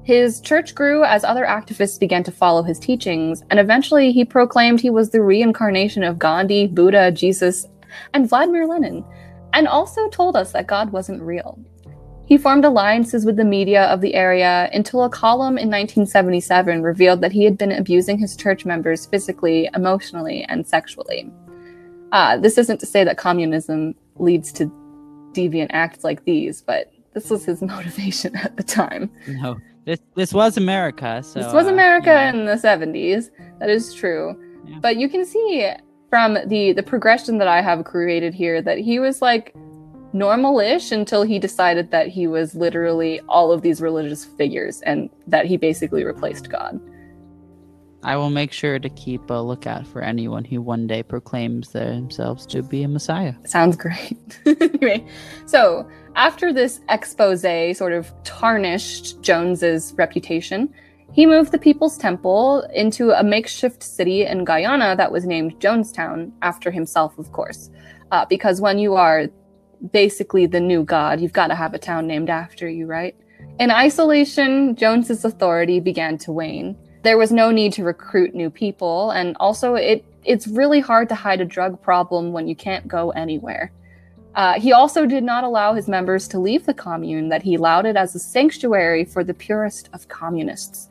His 0.03 0.39
church 0.39 0.75
grew 0.75 1.03
as 1.03 1.23
other 1.23 1.45
activists 1.45 1.99
began 1.99 2.23
to 2.25 2.31
follow 2.31 2.61
his 2.61 2.77
teachings, 2.77 3.43
and 3.49 3.59
eventually 3.59 4.11
he 4.11 4.23
proclaimed 4.23 4.79
he 4.79 4.91
was 4.91 5.09
the 5.09 5.23
reincarnation 5.23 6.03
of 6.03 6.19
Gandhi, 6.19 6.67
Buddha, 6.67 7.11
Jesus, 7.11 7.65
and 8.13 8.29
Vladimir 8.29 8.67
Lenin, 8.67 9.03
and 9.53 9.67
also 9.67 10.07
told 10.09 10.35
us 10.35 10.51
that 10.51 10.67
God 10.67 10.91
wasn't 10.91 11.23
real. 11.23 11.57
He 12.27 12.37
formed 12.37 12.65
alliances 12.65 13.25
with 13.25 13.35
the 13.35 13.45
media 13.45 13.85
of 13.85 14.01
the 14.01 14.13
area 14.13 14.69
until 14.73 15.03
a 15.03 15.09
column 15.09 15.57
in 15.57 15.69
1977 15.69 16.83
revealed 16.83 17.21
that 17.21 17.31
he 17.31 17.45
had 17.45 17.57
been 17.57 17.71
abusing 17.71 18.19
his 18.19 18.35
church 18.35 18.63
members 18.63 19.07
physically, 19.07 19.69
emotionally, 19.73 20.43
and 20.43 20.67
sexually. 20.67 21.31
Uh, 22.11 22.37
this 22.37 22.57
isn't 22.57 22.79
to 22.79 22.85
say 22.85 23.03
that 23.03 23.17
communism 23.17 23.95
leads 24.17 24.51
to 24.53 24.65
deviant 25.33 25.67
acts 25.71 26.03
like 26.03 26.23
these, 26.25 26.61
but 26.61 26.91
this 27.13 27.29
was 27.29 27.45
his 27.45 27.61
motivation 27.75 28.35
at 28.35 28.55
the 28.57 28.63
time. 28.63 29.09
No, 29.27 29.57
this 29.85 29.99
this 30.15 30.33
was 30.33 30.57
America. 30.57 31.21
So 31.23 31.39
this 31.39 31.53
was 31.53 31.67
uh, 31.67 31.73
America 31.73 32.07
yeah. 32.07 32.29
in 32.29 32.45
the 32.45 32.55
70s. 32.55 33.29
That 33.59 33.69
is 33.69 33.93
true. 33.93 34.39
Yeah. 34.65 34.79
But 34.81 34.97
you 34.97 35.09
can 35.09 35.25
see 35.25 35.71
from 36.09 36.37
the 36.47 36.73
the 36.73 36.83
progression 36.83 37.37
that 37.39 37.47
I 37.47 37.61
have 37.61 37.83
created 37.85 38.33
here 38.33 38.61
that 38.61 38.77
he 38.77 38.99
was 38.99 39.21
like 39.21 39.55
normal-ish 40.13 40.93
until 40.93 41.23
he 41.23 41.37
decided 41.37 41.91
that 41.91 42.07
he 42.07 42.25
was 42.25 42.55
literally 42.55 43.19
all 43.27 43.51
of 43.51 43.61
these 43.61 43.81
religious 43.81 44.23
figures 44.23 44.81
and 44.81 45.09
that 45.27 45.45
he 45.45 45.57
basically 45.57 46.05
replaced 46.05 46.49
God. 46.49 46.79
I 48.05 48.15
will 48.17 48.29
make 48.29 48.51
sure 48.51 48.77
to 48.77 48.89
keep 48.89 49.31
a 49.31 49.33
lookout 49.33 49.87
for 49.87 49.99
anyone 49.99 50.45
who 50.45 50.61
one 50.61 50.85
day 50.85 51.01
proclaims 51.01 51.71
themselves 51.71 52.45
to 52.47 52.61
be 52.61 52.83
a 52.83 52.87
messiah. 52.87 53.33
Sounds 53.45 53.75
great. 53.75 54.39
anyway, 54.45 55.03
so 55.47 55.89
after 56.15 56.53
this 56.53 56.81
expose 56.89 57.41
sort 57.75 57.93
of 57.93 58.13
tarnished 58.23 59.19
Jones's 59.23 59.91
reputation, 59.97 60.71
he 61.13 61.25
moved 61.25 61.51
the 61.51 61.57
People's 61.57 61.97
Temple 61.97 62.61
into 62.75 63.09
a 63.09 63.23
makeshift 63.23 63.81
city 63.81 64.23
in 64.23 64.45
Guyana 64.45 64.95
that 64.95 65.11
was 65.11 65.25
named 65.25 65.59
Jonestown 65.59 66.31
after 66.43 66.69
himself, 66.69 67.17
of 67.17 67.31
course. 67.31 67.71
Uh, 68.11 68.23
because 68.29 68.61
when 68.61 68.77
you 68.77 68.93
are 68.93 69.29
basically 69.91 70.45
the 70.45 70.59
new 70.59 70.83
god, 70.83 71.19
you've 71.19 71.33
got 71.33 71.47
to 71.47 71.55
have 71.55 71.73
a 71.73 71.79
town 71.79 72.05
named 72.05 72.29
after 72.29 72.69
you, 72.69 72.85
right? 72.85 73.15
In 73.57 73.71
isolation, 73.71 74.75
Jones's 74.75 75.25
authority 75.25 75.79
began 75.79 76.19
to 76.19 76.31
wane. 76.31 76.77
There 77.05 77.19
was 77.19 77.31
no 77.31 77.51
need 77.51 77.71
to 77.73 77.83
recruit 77.83 78.33
new 78.33 78.49
people, 78.49 79.11
and 79.11 79.37
also 79.39 79.75
it 79.75 80.03
it's 80.23 80.47
really 80.47 80.79
hard 80.79 81.07
to 81.09 81.13
hide 81.13 81.39
a 81.39 81.45
drug 81.45 81.79
problem 81.83 82.33
when 82.33 82.47
you 82.47 82.55
can't 82.55 82.87
go 82.87 83.11
anywhere. 83.11 83.71
Uh, 84.33 84.59
he 84.59 84.73
also 84.73 85.05
did 85.05 85.23
not 85.23 85.43
allow 85.43 85.75
his 85.75 85.87
members 85.87 86.27
to 86.29 86.39
leave 86.39 86.65
the 86.65 86.73
commune 86.73 87.29
that 87.29 87.43
he 87.43 87.57
lauded 87.57 87.95
as 87.95 88.15
a 88.15 88.19
sanctuary 88.19 89.05
for 89.05 89.23
the 89.23 89.35
purest 89.35 89.87
of 89.93 90.07
communists. 90.07 90.89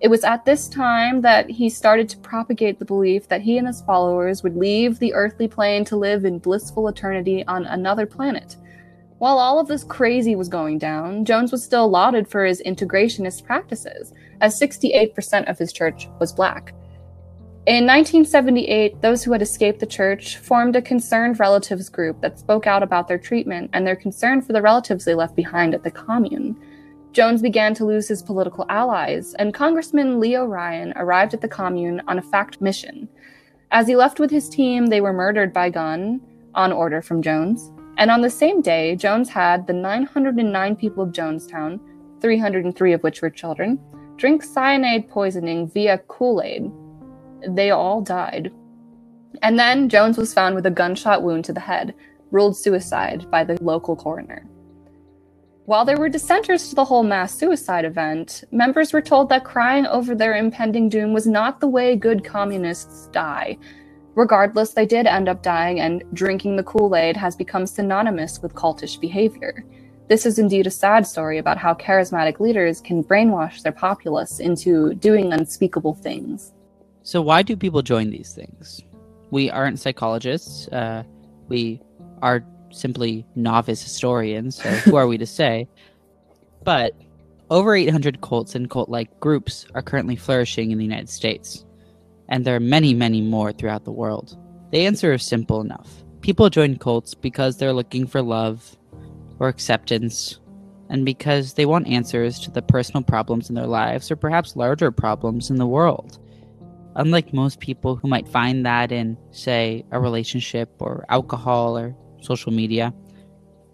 It 0.00 0.06
was 0.06 0.22
at 0.22 0.44
this 0.44 0.68
time 0.68 1.22
that 1.22 1.50
he 1.50 1.68
started 1.68 2.08
to 2.10 2.18
propagate 2.18 2.78
the 2.78 2.84
belief 2.84 3.26
that 3.26 3.42
he 3.42 3.58
and 3.58 3.66
his 3.66 3.82
followers 3.82 4.44
would 4.44 4.56
leave 4.56 5.00
the 5.00 5.14
earthly 5.14 5.48
plane 5.48 5.84
to 5.86 5.96
live 5.96 6.24
in 6.24 6.38
blissful 6.38 6.86
eternity 6.86 7.44
on 7.48 7.66
another 7.66 8.06
planet. 8.06 8.54
While 9.18 9.38
all 9.38 9.58
of 9.58 9.66
this 9.66 9.82
crazy 9.82 10.36
was 10.36 10.48
going 10.48 10.78
down, 10.78 11.24
Jones 11.24 11.50
was 11.50 11.64
still 11.64 11.88
lauded 11.88 12.28
for 12.28 12.44
his 12.44 12.62
integrationist 12.66 13.44
practices, 13.44 14.12
as 14.42 14.60
68% 14.60 15.48
of 15.48 15.58
his 15.58 15.72
church 15.72 16.08
was 16.20 16.32
black. 16.34 16.74
In 17.66 17.86
1978, 17.86 19.00
those 19.00 19.24
who 19.24 19.32
had 19.32 19.42
escaped 19.42 19.80
the 19.80 19.86
church 19.86 20.36
formed 20.36 20.76
a 20.76 20.82
concerned 20.82 21.40
relatives 21.40 21.88
group 21.88 22.20
that 22.20 22.38
spoke 22.38 22.66
out 22.66 22.82
about 22.82 23.08
their 23.08 23.18
treatment 23.18 23.70
and 23.72 23.86
their 23.86 23.96
concern 23.96 24.42
for 24.42 24.52
the 24.52 24.62
relatives 24.62 25.04
they 25.04 25.14
left 25.14 25.34
behind 25.34 25.74
at 25.74 25.82
the 25.82 25.90
commune. 25.90 26.56
Jones 27.12 27.40
began 27.40 27.72
to 27.74 27.86
lose 27.86 28.06
his 28.06 28.22
political 28.22 28.66
allies, 28.68 29.34
and 29.38 29.54
Congressman 29.54 30.20
Leo 30.20 30.44
Ryan 30.44 30.92
arrived 30.94 31.32
at 31.32 31.40
the 31.40 31.48
commune 31.48 32.02
on 32.06 32.18
a 32.18 32.22
fact 32.22 32.60
mission. 32.60 33.08
As 33.70 33.88
he 33.88 33.96
left 33.96 34.20
with 34.20 34.30
his 34.30 34.50
team, 34.50 34.86
they 34.86 35.00
were 35.00 35.14
murdered 35.14 35.54
by 35.54 35.70
gun 35.70 36.20
on 36.54 36.70
order 36.70 37.00
from 37.00 37.22
Jones. 37.22 37.72
And 37.98 38.10
on 38.10 38.20
the 38.20 38.30
same 38.30 38.60
day, 38.60 38.94
Jones 38.96 39.28
had 39.28 39.66
the 39.66 39.72
909 39.72 40.76
people 40.76 41.02
of 41.04 41.12
Jonestown, 41.12 41.80
303 42.20 42.92
of 42.92 43.02
which 43.02 43.22
were 43.22 43.30
children, 43.30 43.78
drink 44.16 44.42
cyanide 44.42 45.08
poisoning 45.08 45.68
via 45.68 45.98
Kool 46.08 46.42
Aid. 46.42 46.70
They 47.48 47.70
all 47.70 48.02
died. 48.02 48.52
And 49.42 49.58
then 49.58 49.88
Jones 49.88 50.18
was 50.18 50.34
found 50.34 50.54
with 50.54 50.66
a 50.66 50.70
gunshot 50.70 51.22
wound 51.22 51.44
to 51.46 51.52
the 51.52 51.60
head, 51.60 51.94
ruled 52.30 52.56
suicide 52.56 53.30
by 53.30 53.44
the 53.44 53.62
local 53.62 53.96
coroner. 53.96 54.46
While 55.66 55.84
there 55.84 55.98
were 55.98 56.08
dissenters 56.08 56.68
to 56.68 56.76
the 56.76 56.84
whole 56.84 57.02
mass 57.02 57.34
suicide 57.34 57.84
event, 57.84 58.44
members 58.52 58.92
were 58.92 59.02
told 59.02 59.28
that 59.30 59.44
crying 59.44 59.84
over 59.86 60.14
their 60.14 60.36
impending 60.36 60.88
doom 60.88 61.12
was 61.12 61.26
not 61.26 61.60
the 61.60 61.66
way 61.66 61.96
good 61.96 62.24
communists 62.24 63.08
die. 63.08 63.58
Regardless, 64.16 64.70
they 64.70 64.86
did 64.86 65.06
end 65.06 65.28
up 65.28 65.42
dying, 65.42 65.78
and 65.78 66.02
drinking 66.14 66.56
the 66.56 66.62
Kool 66.62 66.96
Aid 66.96 67.18
has 67.18 67.36
become 67.36 67.66
synonymous 67.66 68.40
with 68.40 68.54
cultish 68.54 68.98
behavior. 68.98 69.62
This 70.08 70.24
is 70.24 70.38
indeed 70.38 70.66
a 70.66 70.70
sad 70.70 71.06
story 71.06 71.36
about 71.36 71.58
how 71.58 71.74
charismatic 71.74 72.40
leaders 72.40 72.80
can 72.80 73.04
brainwash 73.04 73.60
their 73.60 73.72
populace 73.72 74.40
into 74.40 74.94
doing 74.94 75.34
unspeakable 75.34 75.94
things. 75.94 76.54
So 77.02 77.20
why 77.20 77.42
do 77.42 77.56
people 77.56 77.82
join 77.82 78.08
these 78.08 78.32
things? 78.32 78.80
We 79.30 79.50
aren't 79.50 79.80
psychologists. 79.80 80.66
Uh, 80.68 81.02
we 81.48 81.82
are 82.22 82.42
simply 82.70 83.26
novice 83.34 83.82
historians. 83.82 84.62
So 84.62 84.70
who 84.70 84.96
are 84.96 85.06
we 85.06 85.18
to 85.18 85.26
say? 85.26 85.68
But 86.64 86.94
over 87.50 87.74
800 87.74 88.22
cults 88.22 88.54
and 88.54 88.70
cult-like 88.70 89.20
groups 89.20 89.66
are 89.74 89.82
currently 89.82 90.16
flourishing 90.16 90.70
in 90.70 90.78
the 90.78 90.84
United 90.84 91.10
States, 91.10 91.66
and 92.28 92.44
there 92.44 92.56
are 92.56 92.60
many, 92.60 92.94
many 92.94 93.20
more 93.20 93.52
throughout 93.52 93.84
the 93.84 93.92
world. 93.92 94.36
The 94.72 94.86
answer 94.86 95.12
is 95.12 95.24
simple 95.24 95.60
enough. 95.60 95.88
People 96.20 96.50
join 96.50 96.76
cults 96.76 97.14
because 97.14 97.56
they're 97.56 97.72
looking 97.72 98.06
for 98.06 98.20
love 98.20 98.76
or 99.38 99.48
acceptance, 99.48 100.40
and 100.88 101.04
because 101.04 101.54
they 101.54 101.66
want 101.66 101.86
answers 101.88 102.38
to 102.40 102.50
the 102.50 102.62
personal 102.62 103.02
problems 103.02 103.48
in 103.48 103.54
their 103.54 103.66
lives 103.66 104.10
or 104.10 104.16
perhaps 104.16 104.56
larger 104.56 104.90
problems 104.90 105.50
in 105.50 105.56
the 105.56 105.66
world. 105.66 106.18
Unlike 106.96 107.34
most 107.34 107.60
people 107.60 107.96
who 107.96 108.08
might 108.08 108.26
find 108.26 108.64
that 108.64 108.90
in, 108.90 109.18
say, 109.30 109.84
a 109.92 110.00
relationship 110.00 110.70
or 110.78 111.04
alcohol 111.10 111.76
or 111.76 111.94
social 112.22 112.52
media, 112.52 112.94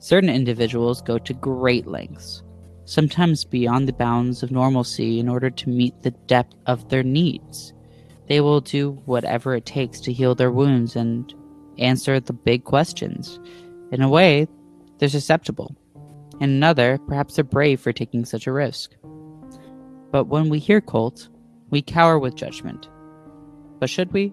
certain 0.00 0.28
individuals 0.30 1.00
go 1.00 1.18
to 1.18 1.32
great 1.34 1.86
lengths, 1.86 2.42
sometimes 2.84 3.44
beyond 3.44 3.86
the 3.86 3.92
bounds 3.92 4.42
of 4.42 4.50
normalcy, 4.50 5.20
in 5.20 5.28
order 5.28 5.50
to 5.50 5.68
meet 5.68 6.02
the 6.02 6.10
depth 6.26 6.56
of 6.66 6.88
their 6.88 7.04
needs. 7.04 7.72
They 8.32 8.40
will 8.40 8.62
do 8.62 8.92
whatever 9.04 9.54
it 9.54 9.66
takes 9.66 10.00
to 10.00 10.10
heal 10.10 10.34
their 10.34 10.50
wounds 10.50 10.96
and 10.96 11.34
answer 11.76 12.18
the 12.18 12.32
big 12.32 12.64
questions. 12.64 13.38
In 13.90 14.00
a 14.00 14.08
way, 14.08 14.48
they're 14.96 15.10
susceptible. 15.10 15.76
In 16.40 16.48
another, 16.48 16.96
perhaps 17.06 17.34
they're 17.34 17.44
brave 17.44 17.78
for 17.78 17.92
taking 17.92 18.24
such 18.24 18.46
a 18.46 18.52
risk. 18.52 18.96
But 20.10 20.28
when 20.28 20.48
we 20.48 20.60
hear 20.60 20.80
cult, 20.80 21.28
we 21.68 21.82
cower 21.82 22.18
with 22.18 22.34
judgment. 22.34 22.88
But 23.78 23.90
should 23.90 24.10
we? 24.14 24.32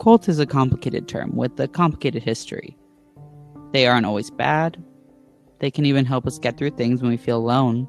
Cult 0.00 0.28
is 0.28 0.40
a 0.40 0.44
complicated 0.44 1.06
term 1.06 1.36
with 1.36 1.60
a 1.60 1.68
complicated 1.68 2.24
history. 2.24 2.76
They 3.70 3.86
aren't 3.86 4.06
always 4.06 4.32
bad. 4.32 4.82
They 5.60 5.70
can 5.70 5.86
even 5.86 6.06
help 6.06 6.26
us 6.26 6.40
get 6.40 6.58
through 6.58 6.70
things 6.70 7.00
when 7.00 7.12
we 7.12 7.16
feel 7.16 7.38
alone. 7.38 7.86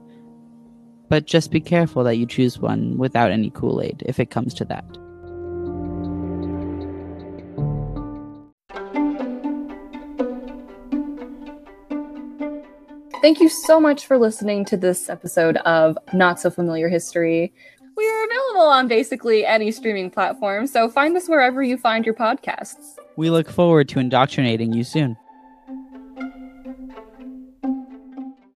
But 1.09 1.25
just 1.25 1.49
be 1.49 1.59
careful 1.59 2.03
that 2.03 2.17
you 2.17 2.27
choose 2.27 2.59
one 2.59 2.99
without 2.99 3.31
any 3.31 3.49
Kool 3.49 3.81
Aid 3.81 4.03
if 4.05 4.19
it 4.19 4.29
comes 4.29 4.53
to 4.53 4.65
that. 4.65 4.99
Thank 13.23 13.39
you 13.39 13.47
so 13.47 13.79
much 13.79 14.05
for 14.05 14.17
listening 14.17 14.65
to 14.65 14.75
this 14.75 15.07
episode 15.07 15.55
of 15.59 15.97
Not 16.11 16.41
So 16.41 16.49
Familiar 16.49 16.89
History. 16.89 17.53
We 17.95 18.05
are 18.05 18.25
available 18.25 18.67
on 18.69 18.89
basically 18.89 19.45
any 19.45 19.71
streaming 19.71 20.11
platform, 20.11 20.67
so 20.67 20.89
find 20.89 21.15
us 21.15 21.29
wherever 21.29 21.63
you 21.63 21.77
find 21.77 22.05
your 22.05 22.15
podcasts. 22.15 22.97
We 23.15 23.29
look 23.29 23.49
forward 23.49 23.87
to 23.87 23.99
indoctrinating 23.99 24.73
you 24.73 24.83
soon. 24.83 25.15